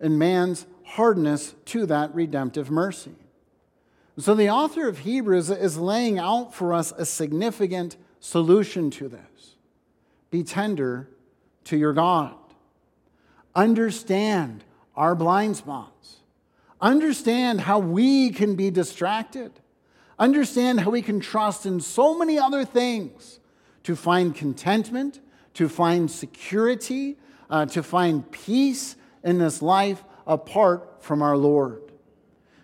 and 0.00 0.18
man's 0.18 0.66
hardness 0.84 1.54
to 1.66 1.86
that 1.86 2.14
redemptive 2.14 2.70
mercy. 2.70 3.14
So 4.18 4.34
the 4.34 4.50
author 4.50 4.88
of 4.88 4.98
Hebrews 4.98 5.50
is 5.50 5.78
laying 5.78 6.18
out 6.18 6.52
for 6.52 6.72
us 6.72 6.92
a 6.96 7.04
significant 7.04 7.96
solution 8.20 8.90
to 8.92 9.08
this. 9.08 9.56
Be 10.30 10.42
tender 10.42 11.08
to 11.64 11.76
your 11.76 11.92
God. 11.92 12.34
Understand 13.58 14.62
our 14.94 15.16
blind 15.16 15.56
spots. 15.56 16.18
Understand 16.80 17.60
how 17.60 17.80
we 17.80 18.30
can 18.30 18.54
be 18.54 18.70
distracted. 18.70 19.50
Understand 20.16 20.78
how 20.78 20.90
we 20.90 21.02
can 21.02 21.18
trust 21.18 21.66
in 21.66 21.80
so 21.80 22.16
many 22.16 22.38
other 22.38 22.64
things 22.64 23.40
to 23.82 23.96
find 23.96 24.32
contentment, 24.32 25.18
to 25.54 25.68
find 25.68 26.08
security, 26.08 27.16
uh, 27.50 27.66
to 27.66 27.82
find 27.82 28.30
peace 28.30 28.94
in 29.24 29.38
this 29.38 29.60
life 29.60 30.04
apart 30.24 31.02
from 31.02 31.20
our 31.20 31.36
Lord. 31.36 31.82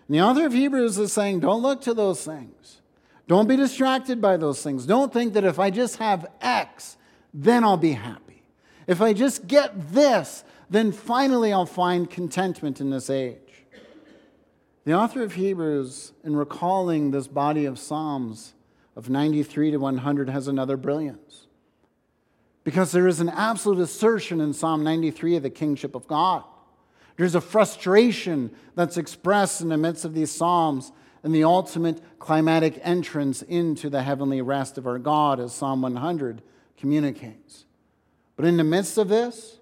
And 0.07 0.15
the 0.15 0.21
author 0.21 0.45
of 0.45 0.53
Hebrews 0.53 0.97
is 0.97 1.11
saying, 1.11 1.41
don't 1.41 1.61
look 1.61 1.81
to 1.81 1.93
those 1.93 2.23
things. 2.23 2.79
Don't 3.27 3.49
be 3.49 3.57
distracted 3.57 4.21
by 4.21 4.37
those 4.37 4.63
things. 4.63 4.85
Don't 4.85 5.11
think 5.11 5.33
that 5.33 5.43
if 5.43 5.59
I 5.59 5.71
just 5.71 5.97
have 5.97 6.25
X, 6.39 6.95
then 7.33 7.65
I'll 7.65 7.75
be 7.75 7.91
happy. 7.91 8.43
If 8.87 9.01
I 9.01 9.11
just 9.11 9.45
get 9.45 9.91
this, 9.91 10.45
then 10.69 10.91
finally 10.91 11.53
I'll 11.53 11.65
find 11.65 12.09
contentment 12.09 12.81
in 12.81 12.89
this 12.89 13.09
age. 13.09 13.37
The 14.85 14.93
author 14.93 15.23
of 15.23 15.33
Hebrews, 15.33 16.13
in 16.23 16.35
recalling 16.35 17.11
this 17.11 17.27
body 17.27 17.65
of 17.65 17.79
Psalms 17.79 18.53
of 18.95 19.09
93 19.09 19.71
to 19.71 19.77
100, 19.77 20.29
has 20.29 20.47
another 20.47 20.77
brilliance. 20.77 21.47
Because 22.63 22.91
there 22.91 23.07
is 23.07 23.19
an 23.19 23.29
absolute 23.29 23.79
assertion 23.79 24.39
in 24.39 24.53
Psalm 24.53 24.83
93 24.83 25.37
of 25.37 25.43
the 25.43 25.49
kingship 25.49 25.95
of 25.95 26.07
God. 26.07 26.43
There's 27.17 27.35
a 27.35 27.41
frustration 27.41 28.51
that's 28.75 28.97
expressed 28.97 29.61
in 29.61 29.69
the 29.69 29.77
midst 29.77 30.05
of 30.05 30.13
these 30.13 30.31
Psalms 30.31 30.91
and 31.23 31.33
the 31.33 31.43
ultimate 31.43 31.99
climatic 32.19 32.79
entrance 32.83 33.41
into 33.41 33.89
the 33.89 34.03
heavenly 34.03 34.41
rest 34.41 34.77
of 34.77 34.85
our 34.85 34.99
God, 34.99 35.39
as 35.39 35.53
Psalm 35.53 35.81
100 35.81 36.43
communicates. 36.77 37.65
But 38.35 38.45
in 38.45 38.57
the 38.57 38.63
midst 38.63 38.99
of 38.99 39.09
this, 39.09 39.57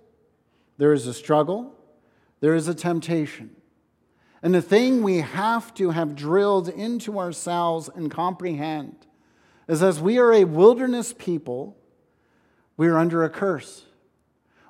there 0.77 0.93
is 0.93 1.07
a 1.07 1.13
struggle, 1.13 1.73
there 2.39 2.55
is 2.55 2.67
a 2.67 2.75
temptation. 2.75 3.55
And 4.41 4.53
the 4.53 4.61
thing 4.61 5.03
we 5.03 5.19
have 5.19 5.73
to 5.75 5.91
have 5.91 6.15
drilled 6.15 6.67
into 6.67 7.17
ourselves 7.17 7.89
and 7.95 8.11
comprehend 8.11 9.07
is 9.69 9.81
as 9.81 10.01
we 10.01 10.17
are 10.17 10.33
a 10.33 10.43
wilderness 10.43 11.13
people, 11.17 11.77
we 12.75 12.87
are 12.87 12.97
under 12.97 13.23
a 13.23 13.29
curse. 13.29 13.85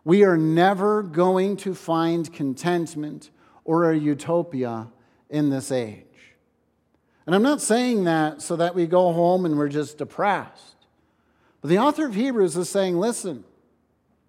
We 0.04 0.24
are 0.24 0.38
never 0.38 1.02
going 1.02 1.58
to 1.58 1.74
find 1.74 2.32
contentment 2.32 3.32
or 3.64 3.90
a 3.90 3.98
utopia 3.98 4.90
in 5.30 5.50
this 5.50 5.72
age. 5.72 6.06
And 7.26 7.34
I'm 7.34 7.42
not 7.42 7.62
saying 7.62 8.04
that 8.04 8.42
so 8.42 8.56
that 8.58 8.76
we 8.76 8.86
go 8.86 9.14
home 9.14 9.46
and 9.46 9.58
we're 9.58 9.70
just 9.70 9.98
depressed. 9.98 10.76
But 11.62 11.70
the 11.70 11.80
author 11.80 12.06
of 12.06 12.16
Hebrews 12.16 12.58
is 12.58 12.70
saying, 12.70 12.98
listen, 12.98 13.46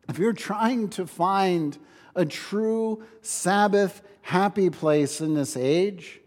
if 0.09 0.19
you're 0.19 0.33
trying 0.33 0.89
to 0.91 1.07
find 1.07 1.79
a 2.15 2.25
true 2.25 3.03
Sabbath 3.23 4.03
happy 4.23 4.71
place 4.71 5.21
in 5.21 5.35
this 5.35 5.57
age, 5.57 6.21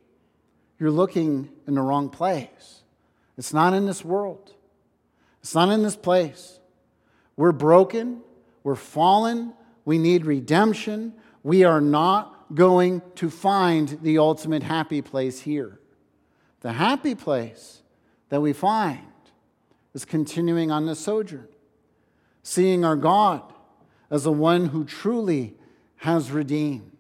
you're 0.79 0.91
looking 0.91 1.49
in 1.67 1.75
the 1.75 1.81
wrong 1.81 2.09
place. 2.09 2.83
It's 3.37 3.53
not 3.53 3.73
in 3.73 3.85
this 3.85 4.03
world, 4.03 4.53
it's 5.41 5.55
not 5.55 5.69
in 5.69 5.83
this 5.83 5.95
place. 5.95 6.59
We're 7.35 7.51
broken, 7.51 8.21
we're 8.63 8.75
fallen, 8.75 9.53
we 9.87 9.97
need 9.97 10.25
redemption. 10.25 11.13
We 11.43 11.63
are 11.63 11.79
not 11.79 12.53
going 12.53 13.01
to 13.15 13.29
find 13.29 13.99
the 14.01 14.17
ultimate 14.17 14.63
happy 14.63 15.01
place 15.01 15.39
here. 15.39 15.79
The 16.59 16.73
happy 16.73 17.15
place 17.15 17.83
that 18.27 18.41
we 18.41 18.51
find 18.51 19.07
is 19.93 20.03
continuing 20.03 20.71
on 20.71 20.87
the 20.87 20.93
sojourn, 20.93 21.47
seeing 22.43 22.83
our 22.83 22.97
God 22.97 23.53
as 24.09 24.23
the 24.23 24.31
one 24.31 24.67
who 24.67 24.85
truly 24.85 25.55
has 25.97 26.31
redeemed. 26.31 26.91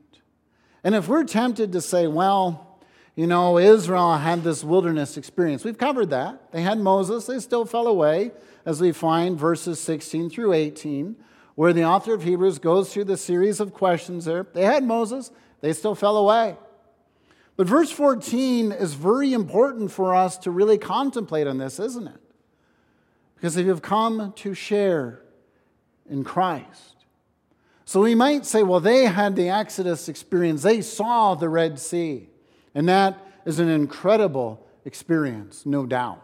And 0.83 0.95
if 0.95 1.07
we're 1.07 1.23
tempted 1.23 1.71
to 1.71 1.81
say, 1.81 2.07
well, 2.07 2.79
you 3.15 3.27
know, 3.27 3.57
Israel 3.57 4.15
had 4.17 4.43
this 4.43 4.63
wilderness 4.63 5.17
experience, 5.17 5.63
we've 5.63 5.77
covered 5.77 6.11
that. 6.11 6.51
They 6.51 6.61
had 6.61 6.79
Moses, 6.79 7.25
they 7.25 7.39
still 7.39 7.65
fell 7.65 7.87
away, 7.87 8.31
as 8.65 8.81
we 8.81 8.91
find 8.91 9.37
verses 9.37 9.79
16 9.79 10.29
through 10.29 10.53
18, 10.53 11.15
where 11.55 11.73
the 11.73 11.83
author 11.83 12.13
of 12.13 12.23
Hebrews 12.23 12.59
goes 12.59 12.93
through 12.93 13.05
the 13.05 13.17
series 13.17 13.59
of 13.59 13.73
questions 13.73 14.25
there. 14.25 14.45
They 14.53 14.65
had 14.65 14.83
Moses, 14.83 15.31
they 15.61 15.73
still 15.73 15.95
fell 15.95 16.17
away. 16.17 16.57
But 17.55 17.65
verse 17.65 17.89
14 17.91 18.71
is 18.71 18.93
very 18.93 19.33
important 19.33 19.91
for 19.91 20.13
us 20.13 20.37
to 20.39 20.51
really 20.51 20.77
contemplate 20.77 21.47
on 21.47 21.57
this, 21.57 21.79
isn't 21.79 22.07
it? 22.07 22.21
Because 23.35 23.57
if 23.57 23.65
you've 23.65 23.81
come 23.81 24.33
to 24.37 24.53
share 24.53 25.23
in 26.07 26.23
Christ, 26.23 26.96
so 27.87 28.01
we 28.01 28.15
might 28.15 28.45
say, 28.45 28.63
well, 28.63 28.81
they 28.81 29.05
had 29.05 29.37
the 29.37 29.47
Exodus 29.47 30.09
experience. 30.09 30.61
They 30.61 30.81
saw 30.81 31.35
the 31.35 31.47
Red 31.47 31.79
Sea. 31.79 32.27
And 32.75 32.89
that 32.89 33.17
is 33.45 33.59
an 33.59 33.69
incredible 33.69 34.61
experience, 34.83 35.65
no 35.65 35.85
doubt. 35.85 36.21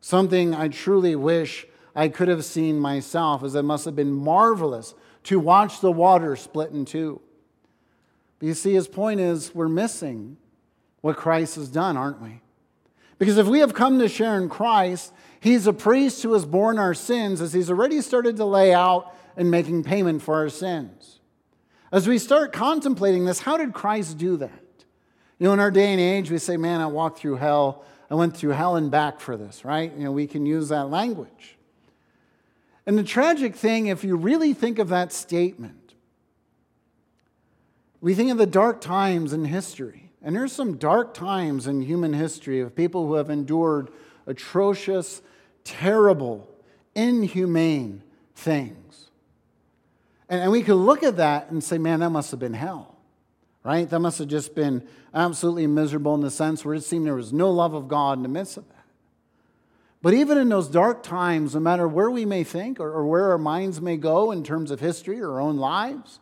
Something 0.00 0.54
I 0.54 0.68
truly 0.68 1.14
wish 1.14 1.66
I 1.94 2.08
could 2.08 2.28
have 2.28 2.42
seen 2.42 2.80
myself, 2.80 3.44
as 3.44 3.54
it 3.54 3.64
must 3.64 3.84
have 3.84 3.96
been 3.96 4.14
marvelous 4.14 4.94
to 5.24 5.38
watch 5.38 5.82
the 5.82 5.92
water 5.92 6.34
split 6.36 6.70
in 6.70 6.86
two. 6.86 7.20
But 8.38 8.46
you 8.46 8.54
see, 8.54 8.72
his 8.72 8.88
point 8.88 9.20
is 9.20 9.54
we're 9.54 9.68
missing 9.68 10.38
what 11.02 11.18
Christ 11.18 11.56
has 11.56 11.68
done, 11.68 11.98
aren't 11.98 12.22
we? 12.22 12.40
Because 13.18 13.36
if 13.36 13.46
we 13.46 13.58
have 13.58 13.74
come 13.74 13.98
to 13.98 14.08
share 14.08 14.38
in 14.38 14.48
Christ, 14.48 15.12
he's 15.38 15.66
a 15.66 15.74
priest 15.74 16.22
who 16.22 16.32
has 16.32 16.46
borne 16.46 16.78
our 16.78 16.94
sins, 16.94 17.42
as 17.42 17.52
he's 17.52 17.68
already 17.68 18.00
started 18.00 18.38
to 18.38 18.46
lay 18.46 18.72
out 18.72 19.14
and 19.38 19.50
making 19.50 19.84
payment 19.84 20.20
for 20.20 20.34
our 20.34 20.48
sins. 20.50 21.20
As 21.92 22.06
we 22.06 22.18
start 22.18 22.52
contemplating 22.52 23.24
this, 23.24 23.38
how 23.40 23.56
did 23.56 23.72
Christ 23.72 24.18
do 24.18 24.36
that? 24.36 24.84
You 25.38 25.46
know, 25.46 25.52
in 25.52 25.60
our 25.60 25.70
day 25.70 25.92
and 25.92 26.00
age, 26.00 26.30
we 26.30 26.38
say, 26.38 26.56
man, 26.56 26.80
I 26.80 26.86
walked 26.86 27.20
through 27.20 27.36
hell. 27.36 27.84
I 28.10 28.16
went 28.16 28.36
through 28.36 28.50
hell 28.50 28.74
and 28.74 28.90
back 28.90 29.20
for 29.20 29.36
this, 29.36 29.64
right? 29.64 29.94
You 29.96 30.04
know, 30.04 30.12
we 30.12 30.26
can 30.26 30.44
use 30.44 30.68
that 30.70 30.90
language. 30.90 31.56
And 32.84 32.98
the 32.98 33.04
tragic 33.04 33.54
thing, 33.54 33.86
if 33.86 34.02
you 34.02 34.16
really 34.16 34.52
think 34.54 34.80
of 34.80 34.88
that 34.88 35.12
statement, 35.12 35.94
we 38.00 38.14
think 38.14 38.32
of 38.32 38.38
the 38.38 38.46
dark 38.46 38.80
times 38.80 39.32
in 39.32 39.44
history. 39.44 40.10
And 40.20 40.34
there's 40.34 40.52
some 40.52 40.78
dark 40.78 41.14
times 41.14 41.68
in 41.68 41.82
human 41.82 42.12
history 42.12 42.60
of 42.60 42.74
people 42.74 43.06
who 43.06 43.14
have 43.14 43.30
endured 43.30 43.90
atrocious, 44.26 45.22
terrible, 45.62 46.48
inhumane 46.96 48.02
things. 48.34 48.87
And, 50.28 50.42
and 50.42 50.52
we 50.52 50.62
could 50.62 50.74
look 50.74 51.02
at 51.02 51.16
that 51.16 51.50
and 51.50 51.62
say, 51.62 51.78
man, 51.78 52.00
that 52.00 52.10
must 52.10 52.30
have 52.30 52.40
been 52.40 52.54
hell, 52.54 52.96
right? 53.64 53.88
That 53.88 54.00
must 54.00 54.18
have 54.18 54.28
just 54.28 54.54
been 54.54 54.86
absolutely 55.14 55.66
miserable 55.66 56.14
in 56.14 56.20
the 56.20 56.30
sense 56.30 56.64
where 56.64 56.74
it 56.74 56.82
seemed 56.82 57.06
there 57.06 57.14
was 57.14 57.32
no 57.32 57.50
love 57.50 57.74
of 57.74 57.88
God 57.88 58.18
in 58.18 58.22
the 58.22 58.28
midst 58.28 58.56
of 58.56 58.68
that. 58.68 58.74
But 60.00 60.14
even 60.14 60.38
in 60.38 60.48
those 60.48 60.68
dark 60.68 61.02
times, 61.02 61.54
no 61.54 61.60
matter 61.60 61.88
where 61.88 62.10
we 62.10 62.24
may 62.24 62.44
think 62.44 62.78
or, 62.78 62.92
or 62.92 63.06
where 63.06 63.30
our 63.30 63.38
minds 63.38 63.80
may 63.80 63.96
go 63.96 64.30
in 64.30 64.44
terms 64.44 64.70
of 64.70 64.80
history 64.80 65.20
or 65.20 65.32
our 65.32 65.40
own 65.40 65.56
lives, 65.56 66.20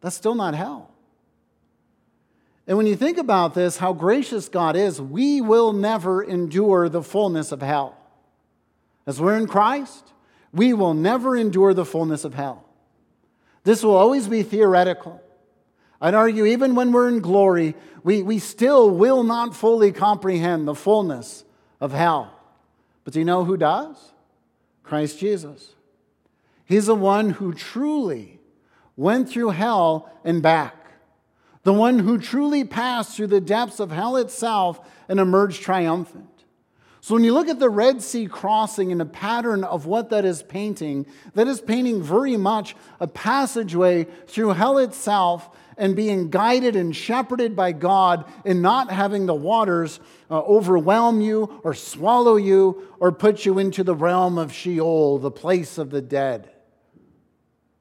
that's 0.00 0.16
still 0.16 0.34
not 0.34 0.54
hell. 0.54 0.90
And 2.66 2.76
when 2.76 2.86
you 2.86 2.96
think 2.96 3.16
about 3.16 3.54
this, 3.54 3.78
how 3.78 3.94
gracious 3.94 4.48
God 4.48 4.76
is, 4.76 5.00
we 5.00 5.40
will 5.40 5.72
never 5.72 6.22
endure 6.22 6.88
the 6.88 7.02
fullness 7.02 7.50
of 7.50 7.62
hell. 7.62 7.96
As 9.06 9.20
we're 9.20 9.38
in 9.38 9.46
Christ, 9.46 10.12
we 10.52 10.74
will 10.74 10.92
never 10.92 11.34
endure 11.34 11.72
the 11.72 11.86
fullness 11.86 12.24
of 12.24 12.34
hell. 12.34 12.67
This 13.64 13.82
will 13.82 13.96
always 13.96 14.28
be 14.28 14.42
theoretical. 14.42 15.22
I'd 16.00 16.14
argue, 16.14 16.46
even 16.46 16.74
when 16.74 16.92
we're 16.92 17.08
in 17.08 17.20
glory, 17.20 17.74
we, 18.04 18.22
we 18.22 18.38
still 18.38 18.90
will 18.90 19.24
not 19.24 19.54
fully 19.54 19.90
comprehend 19.92 20.66
the 20.68 20.74
fullness 20.74 21.44
of 21.80 21.92
hell. 21.92 22.32
But 23.04 23.14
do 23.14 23.18
you 23.18 23.24
know 23.24 23.44
who 23.44 23.56
does? 23.56 24.12
Christ 24.82 25.18
Jesus. 25.18 25.74
He's 26.64 26.86
the 26.86 26.94
one 26.94 27.30
who 27.30 27.52
truly 27.52 28.38
went 28.96 29.28
through 29.28 29.50
hell 29.50 30.10
and 30.24 30.42
back, 30.42 30.76
the 31.62 31.72
one 31.72 32.00
who 32.00 32.18
truly 32.18 32.64
passed 32.64 33.16
through 33.16 33.28
the 33.28 33.40
depths 33.40 33.80
of 33.80 33.90
hell 33.90 34.16
itself 34.16 34.80
and 35.08 35.18
emerged 35.18 35.62
triumphant. 35.62 36.37
So 37.00 37.14
when 37.14 37.24
you 37.24 37.32
look 37.32 37.48
at 37.48 37.60
the 37.60 37.70
Red 37.70 38.02
Sea 38.02 38.26
crossing 38.26 38.90
and 38.90 39.00
a 39.00 39.06
pattern 39.06 39.62
of 39.62 39.86
what 39.86 40.10
that 40.10 40.24
is 40.24 40.42
painting, 40.42 41.06
that 41.34 41.46
is 41.46 41.60
painting 41.60 42.02
very 42.02 42.36
much 42.36 42.74
a 42.98 43.06
passageway 43.06 44.04
through 44.26 44.50
hell 44.50 44.78
itself 44.78 45.48
and 45.76 45.94
being 45.94 46.28
guided 46.28 46.74
and 46.74 46.94
shepherded 46.94 47.54
by 47.54 47.70
God 47.70 48.24
and 48.44 48.60
not 48.60 48.90
having 48.90 49.26
the 49.26 49.34
waters 49.34 50.00
uh, 50.28 50.40
overwhelm 50.40 51.20
you 51.20 51.60
or 51.62 51.72
swallow 51.72 52.34
you 52.34 52.88
or 52.98 53.12
put 53.12 53.46
you 53.46 53.60
into 53.60 53.84
the 53.84 53.94
realm 53.94 54.36
of 54.36 54.52
Sheol, 54.52 55.18
the 55.18 55.30
place 55.30 55.78
of 55.78 55.90
the 55.90 56.02
dead. 56.02 56.50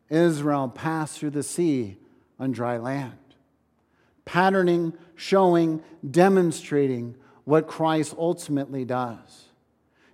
Israel 0.09 0.69
passed 0.69 1.17
through 1.17 1.31
the 1.31 1.43
sea 1.43 1.97
on 2.39 2.51
dry 2.51 2.77
land, 2.77 3.17
patterning, 4.25 4.93
showing, 5.15 5.81
demonstrating 6.09 7.15
what 7.47 7.65
Christ 7.65 8.13
ultimately 8.17 8.83
does. 8.83 9.45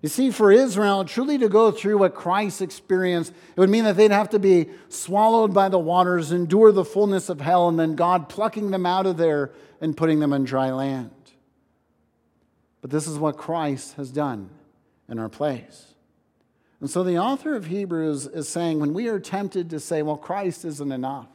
You 0.03 0.09
see, 0.09 0.29
for 0.29 0.51
Israel, 0.51 1.03
truly 1.03 1.39
to 1.39 1.49
go 1.49 1.71
through 1.71 1.97
what 1.97 2.13
Christ 2.13 2.61
experienced, 2.61 3.31
it 3.31 3.59
would 3.59 3.71
mean 3.71 3.85
that 3.85 3.97
they'd 3.97 4.11
have 4.11 4.29
to 4.29 4.39
be 4.39 4.69
swallowed 4.87 5.51
by 5.51 5.67
the 5.67 5.79
waters, 5.79 6.31
endure 6.31 6.71
the 6.71 6.85
fullness 6.85 7.29
of 7.29 7.41
hell, 7.41 7.67
and 7.67 7.79
then 7.79 7.95
God 7.95 8.29
plucking 8.29 8.69
them 8.69 8.85
out 8.85 9.07
of 9.07 9.17
there 9.17 9.51
and 9.81 9.97
putting 9.97 10.19
them 10.19 10.31
on 10.31 10.43
dry 10.43 10.69
land. 10.69 11.09
But 12.81 12.91
this 12.91 13.07
is 13.07 13.17
what 13.17 13.35
Christ 13.35 13.95
has 13.95 14.11
done 14.11 14.51
in 15.09 15.17
our 15.17 15.29
place. 15.29 15.95
And 16.81 16.89
so 16.89 17.03
the 17.03 17.17
author 17.17 17.55
of 17.55 17.65
Hebrews 17.65 18.27
is 18.27 18.47
saying 18.47 18.79
when 18.79 18.93
we 18.93 19.07
are 19.07 19.19
tempted 19.19 19.71
to 19.71 19.79
say, 19.79 20.03
well, 20.03 20.17
Christ 20.17 20.65
isn't 20.65 20.91
enough, 20.91 21.29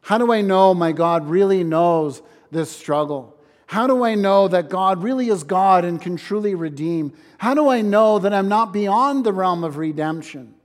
how 0.00 0.16
do 0.16 0.32
I 0.32 0.40
know 0.40 0.72
my 0.72 0.92
God 0.92 1.28
really 1.28 1.62
knows 1.62 2.22
this 2.50 2.70
struggle? 2.70 3.36
How 3.70 3.86
do 3.86 4.02
I 4.02 4.16
know 4.16 4.48
that 4.48 4.68
God 4.68 5.04
really 5.04 5.28
is 5.28 5.44
God 5.44 5.84
and 5.84 6.02
can 6.02 6.16
truly 6.16 6.56
redeem? 6.56 7.12
How 7.38 7.54
do 7.54 7.68
I 7.68 7.82
know 7.82 8.18
that 8.18 8.34
I'm 8.34 8.48
not 8.48 8.72
beyond 8.72 9.22
the 9.22 9.32
realm 9.32 9.62
of 9.62 9.76
redemption? 9.76 10.56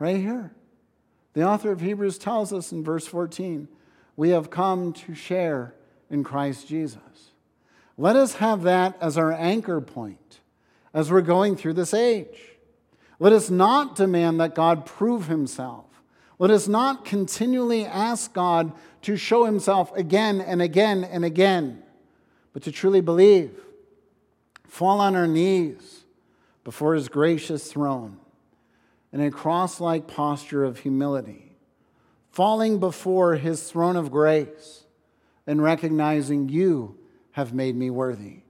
Right 0.00 0.16
here. 0.16 0.50
The 1.34 1.44
author 1.46 1.70
of 1.70 1.80
Hebrews 1.80 2.18
tells 2.18 2.52
us 2.52 2.72
in 2.72 2.82
verse 2.82 3.06
14 3.06 3.68
we 4.16 4.30
have 4.30 4.50
come 4.50 4.94
to 4.94 5.14
share 5.14 5.76
in 6.10 6.24
Christ 6.24 6.66
Jesus. 6.66 7.30
Let 7.96 8.16
us 8.16 8.34
have 8.34 8.62
that 8.64 8.96
as 9.00 9.16
our 9.16 9.32
anchor 9.32 9.80
point 9.80 10.40
as 10.92 11.12
we're 11.12 11.20
going 11.20 11.54
through 11.54 11.74
this 11.74 11.94
age. 11.94 12.56
Let 13.20 13.32
us 13.32 13.48
not 13.48 13.94
demand 13.94 14.40
that 14.40 14.56
God 14.56 14.86
prove 14.86 15.28
himself. 15.28 15.85
Let 16.38 16.50
us 16.50 16.68
not 16.68 17.04
continually 17.04 17.84
ask 17.84 18.32
God 18.32 18.72
to 19.02 19.16
show 19.16 19.44
himself 19.44 19.94
again 19.96 20.40
and 20.40 20.60
again 20.60 21.04
and 21.04 21.24
again, 21.24 21.82
but 22.52 22.62
to 22.64 22.72
truly 22.72 23.00
believe, 23.00 23.52
fall 24.66 25.00
on 25.00 25.16
our 25.16 25.26
knees 25.26 26.04
before 26.64 26.94
his 26.94 27.08
gracious 27.08 27.70
throne 27.72 28.18
in 29.12 29.20
a 29.20 29.30
cross 29.30 29.80
like 29.80 30.06
posture 30.06 30.64
of 30.64 30.80
humility, 30.80 31.56
falling 32.30 32.78
before 32.78 33.36
his 33.36 33.70
throne 33.70 33.96
of 33.96 34.10
grace 34.10 34.84
and 35.46 35.62
recognizing 35.62 36.48
you 36.48 36.98
have 37.30 37.54
made 37.54 37.76
me 37.76 37.88
worthy. 37.88 38.40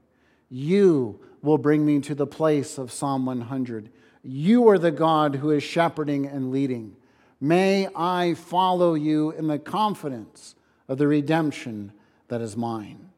You 0.49 1.20
will 1.42 1.59
bring 1.59 1.85
me 1.85 2.01
to 2.01 2.14
the 2.14 2.27
place 2.27 2.79
of 2.79 2.90
Psalm 2.90 3.27
100. 3.27 3.90
You 4.22 4.68
are 4.68 4.79
the 4.79 4.90
God 4.90 5.37
who 5.37 5.51
is 5.51 5.62
shepherding 5.62 6.27
and 6.27 6.51
leading. 6.51 6.96
May 7.40 7.88
I 7.94 8.35
follow 8.35 8.94
you 8.94 9.31
in 9.31 9.46
the 9.46 9.59
confidence 9.59 10.55
of 10.88 10.99
the 10.99 11.07
redemption 11.07 11.92
that 12.29 12.40
is 12.40 12.57
mine. 12.57 13.11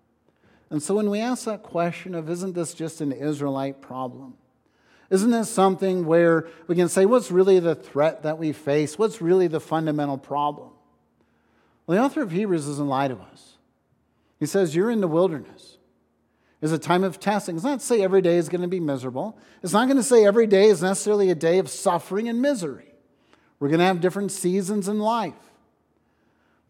And 0.70 0.83
so 0.83 0.94
when 0.94 1.09
we 1.09 1.20
ask 1.20 1.44
that 1.44 1.62
question 1.62 2.14
of, 2.14 2.28
isn't 2.28 2.54
this 2.54 2.74
just 2.74 3.00
an 3.00 3.12
Israelite 3.12 3.81
problem? 3.81 4.35
Isn't 5.11 5.31
this 5.31 5.48
something 5.48 6.04
where 6.04 6.48
we 6.66 6.76
can 6.76 6.88
say, 6.88 7.07
what's 7.07 7.31
really 7.31 7.59
the 7.61 7.74
threat 7.74 8.24
that 8.24 8.38
we 8.38 8.52
face? 8.52 8.98
What's 8.98 9.22
really 9.22 9.46
the 9.46 9.61
fundamental 9.61 10.18
problem? 10.18 10.70
Well, 11.87 11.96
the 11.96 12.04
author 12.04 12.20
of 12.20 12.31
Hebrews 12.31 12.66
doesn't 12.66 12.87
lie 12.87 13.09
to 13.09 13.16
us. 13.16 13.54
He 14.38 14.46
says, 14.46 14.76
You're 14.76 14.90
in 14.90 15.00
the 15.00 15.09
wilderness. 15.09 15.78
It's 16.61 16.72
a 16.72 16.78
time 16.78 17.04
of 17.04 17.20
testing. 17.20 17.54
It's 17.54 17.64
not 17.64 17.81
to 17.81 17.87
say 17.87 18.02
every 18.02 18.20
day 18.20 18.37
is 18.37 18.48
going 18.48 18.62
to 18.62 18.68
be 18.68 18.81
miserable. 18.81 19.38
It's 19.62 19.72
not 19.72 19.87
going 19.87 19.96
to 19.96 20.02
say 20.02 20.26
every 20.26 20.46
day 20.46 20.66
is 20.66 20.83
necessarily 20.83 21.31
a 21.31 21.35
day 21.35 21.59
of 21.59 21.70
suffering 21.70 22.28
and 22.28 22.42
misery. 22.42 22.92
We're 23.60 23.68
going 23.68 23.80
to 23.80 23.86
have 23.86 24.00
different 24.00 24.32
seasons 24.32 24.88
in 24.88 24.98
life. 24.98 25.34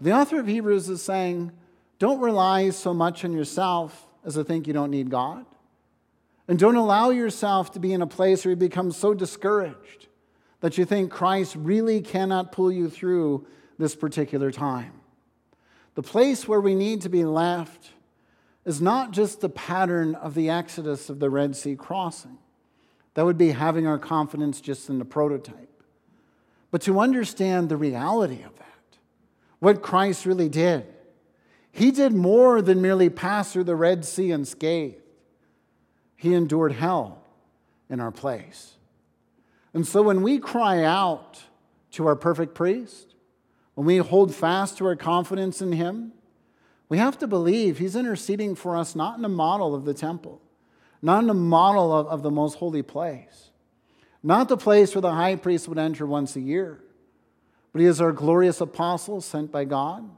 The 0.00 0.12
author 0.12 0.38
of 0.38 0.46
Hebrews 0.46 0.88
is 0.88 1.02
saying, 1.02 1.52
don't 1.98 2.20
rely 2.20 2.70
so 2.70 2.94
much 2.94 3.24
on 3.24 3.32
yourself 3.32 4.06
as 4.24 4.34
to 4.34 4.44
think 4.44 4.66
you 4.66 4.72
don't 4.72 4.90
need 4.90 5.10
God. 5.10 5.44
And 6.46 6.58
don't 6.58 6.76
allow 6.76 7.10
yourself 7.10 7.72
to 7.72 7.80
be 7.80 7.92
in 7.92 8.00
a 8.00 8.06
place 8.06 8.44
where 8.44 8.50
you 8.50 8.56
become 8.56 8.90
so 8.92 9.12
discouraged 9.12 10.06
that 10.60 10.78
you 10.78 10.84
think 10.84 11.10
Christ 11.10 11.56
really 11.56 12.00
cannot 12.00 12.52
pull 12.52 12.72
you 12.72 12.88
through 12.88 13.46
this 13.78 13.94
particular 13.94 14.50
time. 14.50 14.92
The 15.94 16.02
place 16.02 16.48
where 16.48 16.60
we 16.60 16.74
need 16.74 17.02
to 17.02 17.08
be 17.08 17.24
left 17.24 17.90
is 18.64 18.80
not 18.80 19.10
just 19.10 19.40
the 19.40 19.48
pattern 19.48 20.14
of 20.14 20.34
the 20.34 20.48
exodus 20.48 21.10
of 21.10 21.18
the 21.18 21.30
Red 21.30 21.56
Sea 21.56 21.76
crossing. 21.76 22.38
That 23.14 23.24
would 23.24 23.38
be 23.38 23.50
having 23.50 23.86
our 23.86 23.98
confidence 23.98 24.60
just 24.60 24.88
in 24.88 24.98
the 24.98 25.04
prototype 25.04 25.77
but 26.70 26.82
to 26.82 27.00
understand 27.00 27.68
the 27.68 27.76
reality 27.76 28.42
of 28.42 28.56
that, 28.58 28.98
what 29.58 29.82
Christ 29.82 30.26
really 30.26 30.48
did. 30.48 30.86
He 31.70 31.90
did 31.90 32.12
more 32.12 32.60
than 32.60 32.82
merely 32.82 33.08
pass 33.08 33.52
through 33.52 33.64
the 33.64 33.76
Red 33.76 34.04
Sea 34.04 34.30
unscathed, 34.30 35.02
He 36.16 36.34
endured 36.34 36.72
hell 36.72 37.22
in 37.88 38.00
our 38.00 38.10
place. 38.10 38.74
And 39.72 39.86
so 39.86 40.02
when 40.02 40.22
we 40.22 40.38
cry 40.38 40.82
out 40.82 41.42
to 41.92 42.06
our 42.06 42.16
perfect 42.16 42.54
priest, 42.54 43.14
when 43.74 43.86
we 43.86 43.98
hold 43.98 44.34
fast 44.34 44.78
to 44.78 44.86
our 44.86 44.96
confidence 44.96 45.62
in 45.62 45.72
Him, 45.72 46.12
we 46.88 46.98
have 46.98 47.18
to 47.18 47.26
believe 47.26 47.78
He's 47.78 47.96
interceding 47.96 48.54
for 48.54 48.76
us 48.76 48.94
not 48.94 49.18
in 49.18 49.24
a 49.24 49.28
model 49.28 49.74
of 49.74 49.84
the 49.84 49.94
temple, 49.94 50.42
not 51.00 51.22
in 51.22 51.30
a 51.30 51.34
model 51.34 51.92
of, 51.92 52.06
of 52.08 52.22
the 52.22 52.30
most 52.30 52.56
holy 52.56 52.82
place 52.82 53.47
not 54.22 54.48
the 54.48 54.56
place 54.56 54.94
where 54.94 55.02
the 55.02 55.12
high 55.12 55.36
priest 55.36 55.68
would 55.68 55.78
enter 55.78 56.06
once 56.06 56.36
a 56.36 56.40
year, 56.40 56.82
but 57.72 57.80
he 57.80 57.86
is 57.86 58.00
our 58.00 58.12
glorious 58.12 58.60
apostle 58.60 59.20
sent 59.20 59.52
by 59.52 59.64
God, 59.64 60.08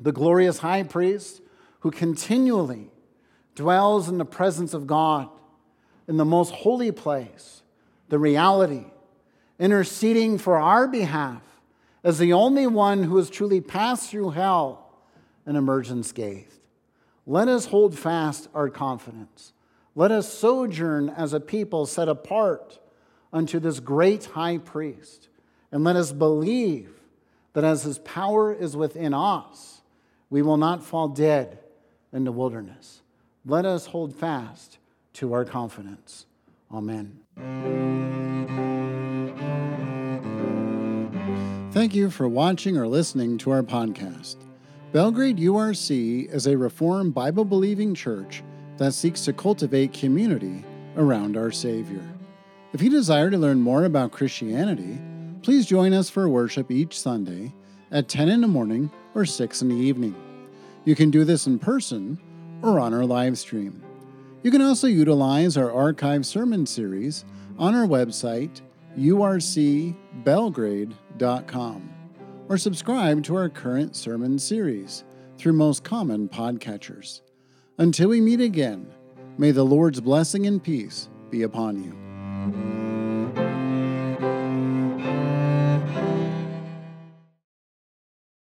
the 0.00 0.12
glorious 0.12 0.58
high 0.58 0.82
priest 0.82 1.42
who 1.80 1.90
continually 1.90 2.90
dwells 3.54 4.08
in 4.08 4.18
the 4.18 4.24
presence 4.24 4.72
of 4.72 4.86
God 4.86 5.28
in 6.08 6.16
the 6.16 6.24
most 6.24 6.52
holy 6.52 6.90
place, 6.90 7.62
the 8.08 8.18
reality, 8.18 8.86
interceding 9.58 10.38
for 10.38 10.56
our 10.56 10.88
behalf 10.88 11.42
as 12.02 12.18
the 12.18 12.32
only 12.32 12.66
one 12.66 13.04
who 13.04 13.16
has 13.16 13.30
truly 13.30 13.60
passed 13.60 14.10
through 14.10 14.30
hell 14.30 14.92
and 15.46 15.56
emerged 15.56 15.90
unscathed. 15.90 16.58
Let 17.26 17.48
us 17.48 17.66
hold 17.66 17.96
fast 17.96 18.48
our 18.54 18.68
confidence. 18.68 19.52
Let 19.94 20.10
us 20.10 20.32
sojourn 20.32 21.10
as 21.10 21.32
a 21.32 21.40
people 21.40 21.86
set 21.86 22.08
apart 22.08 22.80
unto 23.32 23.58
this 23.58 23.80
great 23.80 24.26
high 24.26 24.58
priest. 24.58 25.28
And 25.70 25.84
let 25.84 25.96
us 25.96 26.12
believe 26.12 26.90
that 27.54 27.64
as 27.64 27.82
his 27.82 27.98
power 27.98 28.52
is 28.52 28.76
within 28.76 29.14
us, 29.14 29.82
we 30.30 30.42
will 30.42 30.56
not 30.56 30.84
fall 30.84 31.08
dead 31.08 31.58
in 32.12 32.24
the 32.24 32.32
wilderness. 32.32 33.02
Let 33.44 33.64
us 33.64 33.86
hold 33.86 34.14
fast 34.14 34.78
to 35.14 35.32
our 35.32 35.44
confidence. 35.44 36.26
Amen. 36.72 37.18
Thank 41.72 41.94
you 41.94 42.10
for 42.10 42.28
watching 42.28 42.76
or 42.76 42.86
listening 42.86 43.38
to 43.38 43.50
our 43.50 43.62
podcast. 43.62 44.36
Belgrade 44.92 45.38
URC 45.38 46.30
is 46.30 46.46
a 46.46 46.56
Reformed 46.56 47.14
Bible 47.14 47.46
believing 47.46 47.94
church 47.94 48.42
that 48.76 48.92
seeks 48.92 49.24
to 49.24 49.32
cultivate 49.32 49.94
community 49.94 50.64
around 50.96 51.36
our 51.36 51.50
Savior. 51.50 52.11
If 52.72 52.80
you 52.80 52.88
desire 52.88 53.28
to 53.28 53.36
learn 53.36 53.60
more 53.60 53.84
about 53.84 54.12
Christianity, 54.12 54.98
please 55.42 55.66
join 55.66 55.92
us 55.92 56.08
for 56.08 56.26
worship 56.26 56.70
each 56.70 56.98
Sunday 56.98 57.52
at 57.90 58.08
10 58.08 58.30
in 58.30 58.40
the 58.40 58.48
morning 58.48 58.90
or 59.14 59.26
6 59.26 59.60
in 59.60 59.68
the 59.68 59.76
evening. 59.76 60.14
You 60.86 60.94
can 60.94 61.10
do 61.10 61.26
this 61.26 61.46
in 61.46 61.58
person 61.58 62.18
or 62.62 62.80
on 62.80 62.94
our 62.94 63.04
live 63.04 63.38
stream. 63.38 63.82
You 64.42 64.50
can 64.50 64.62
also 64.62 64.86
utilize 64.86 65.58
our 65.58 65.70
archive 65.70 66.24
sermon 66.24 66.64
series 66.64 67.26
on 67.58 67.74
our 67.74 67.86
website, 67.86 68.62
urcbelgrade.com, 68.98 71.92
or 72.48 72.56
subscribe 72.56 73.22
to 73.24 73.36
our 73.36 73.50
current 73.50 73.94
sermon 73.94 74.38
series 74.38 75.04
through 75.36 75.52
most 75.52 75.84
common 75.84 76.26
podcatchers. 76.26 77.20
Until 77.76 78.08
we 78.08 78.22
meet 78.22 78.40
again, 78.40 78.90
may 79.36 79.50
the 79.50 79.62
Lord's 79.62 80.00
blessing 80.00 80.46
and 80.46 80.62
peace 80.62 81.10
be 81.30 81.42
upon 81.42 81.84
you. 81.84 82.01
Mm-hmm. 82.42 82.81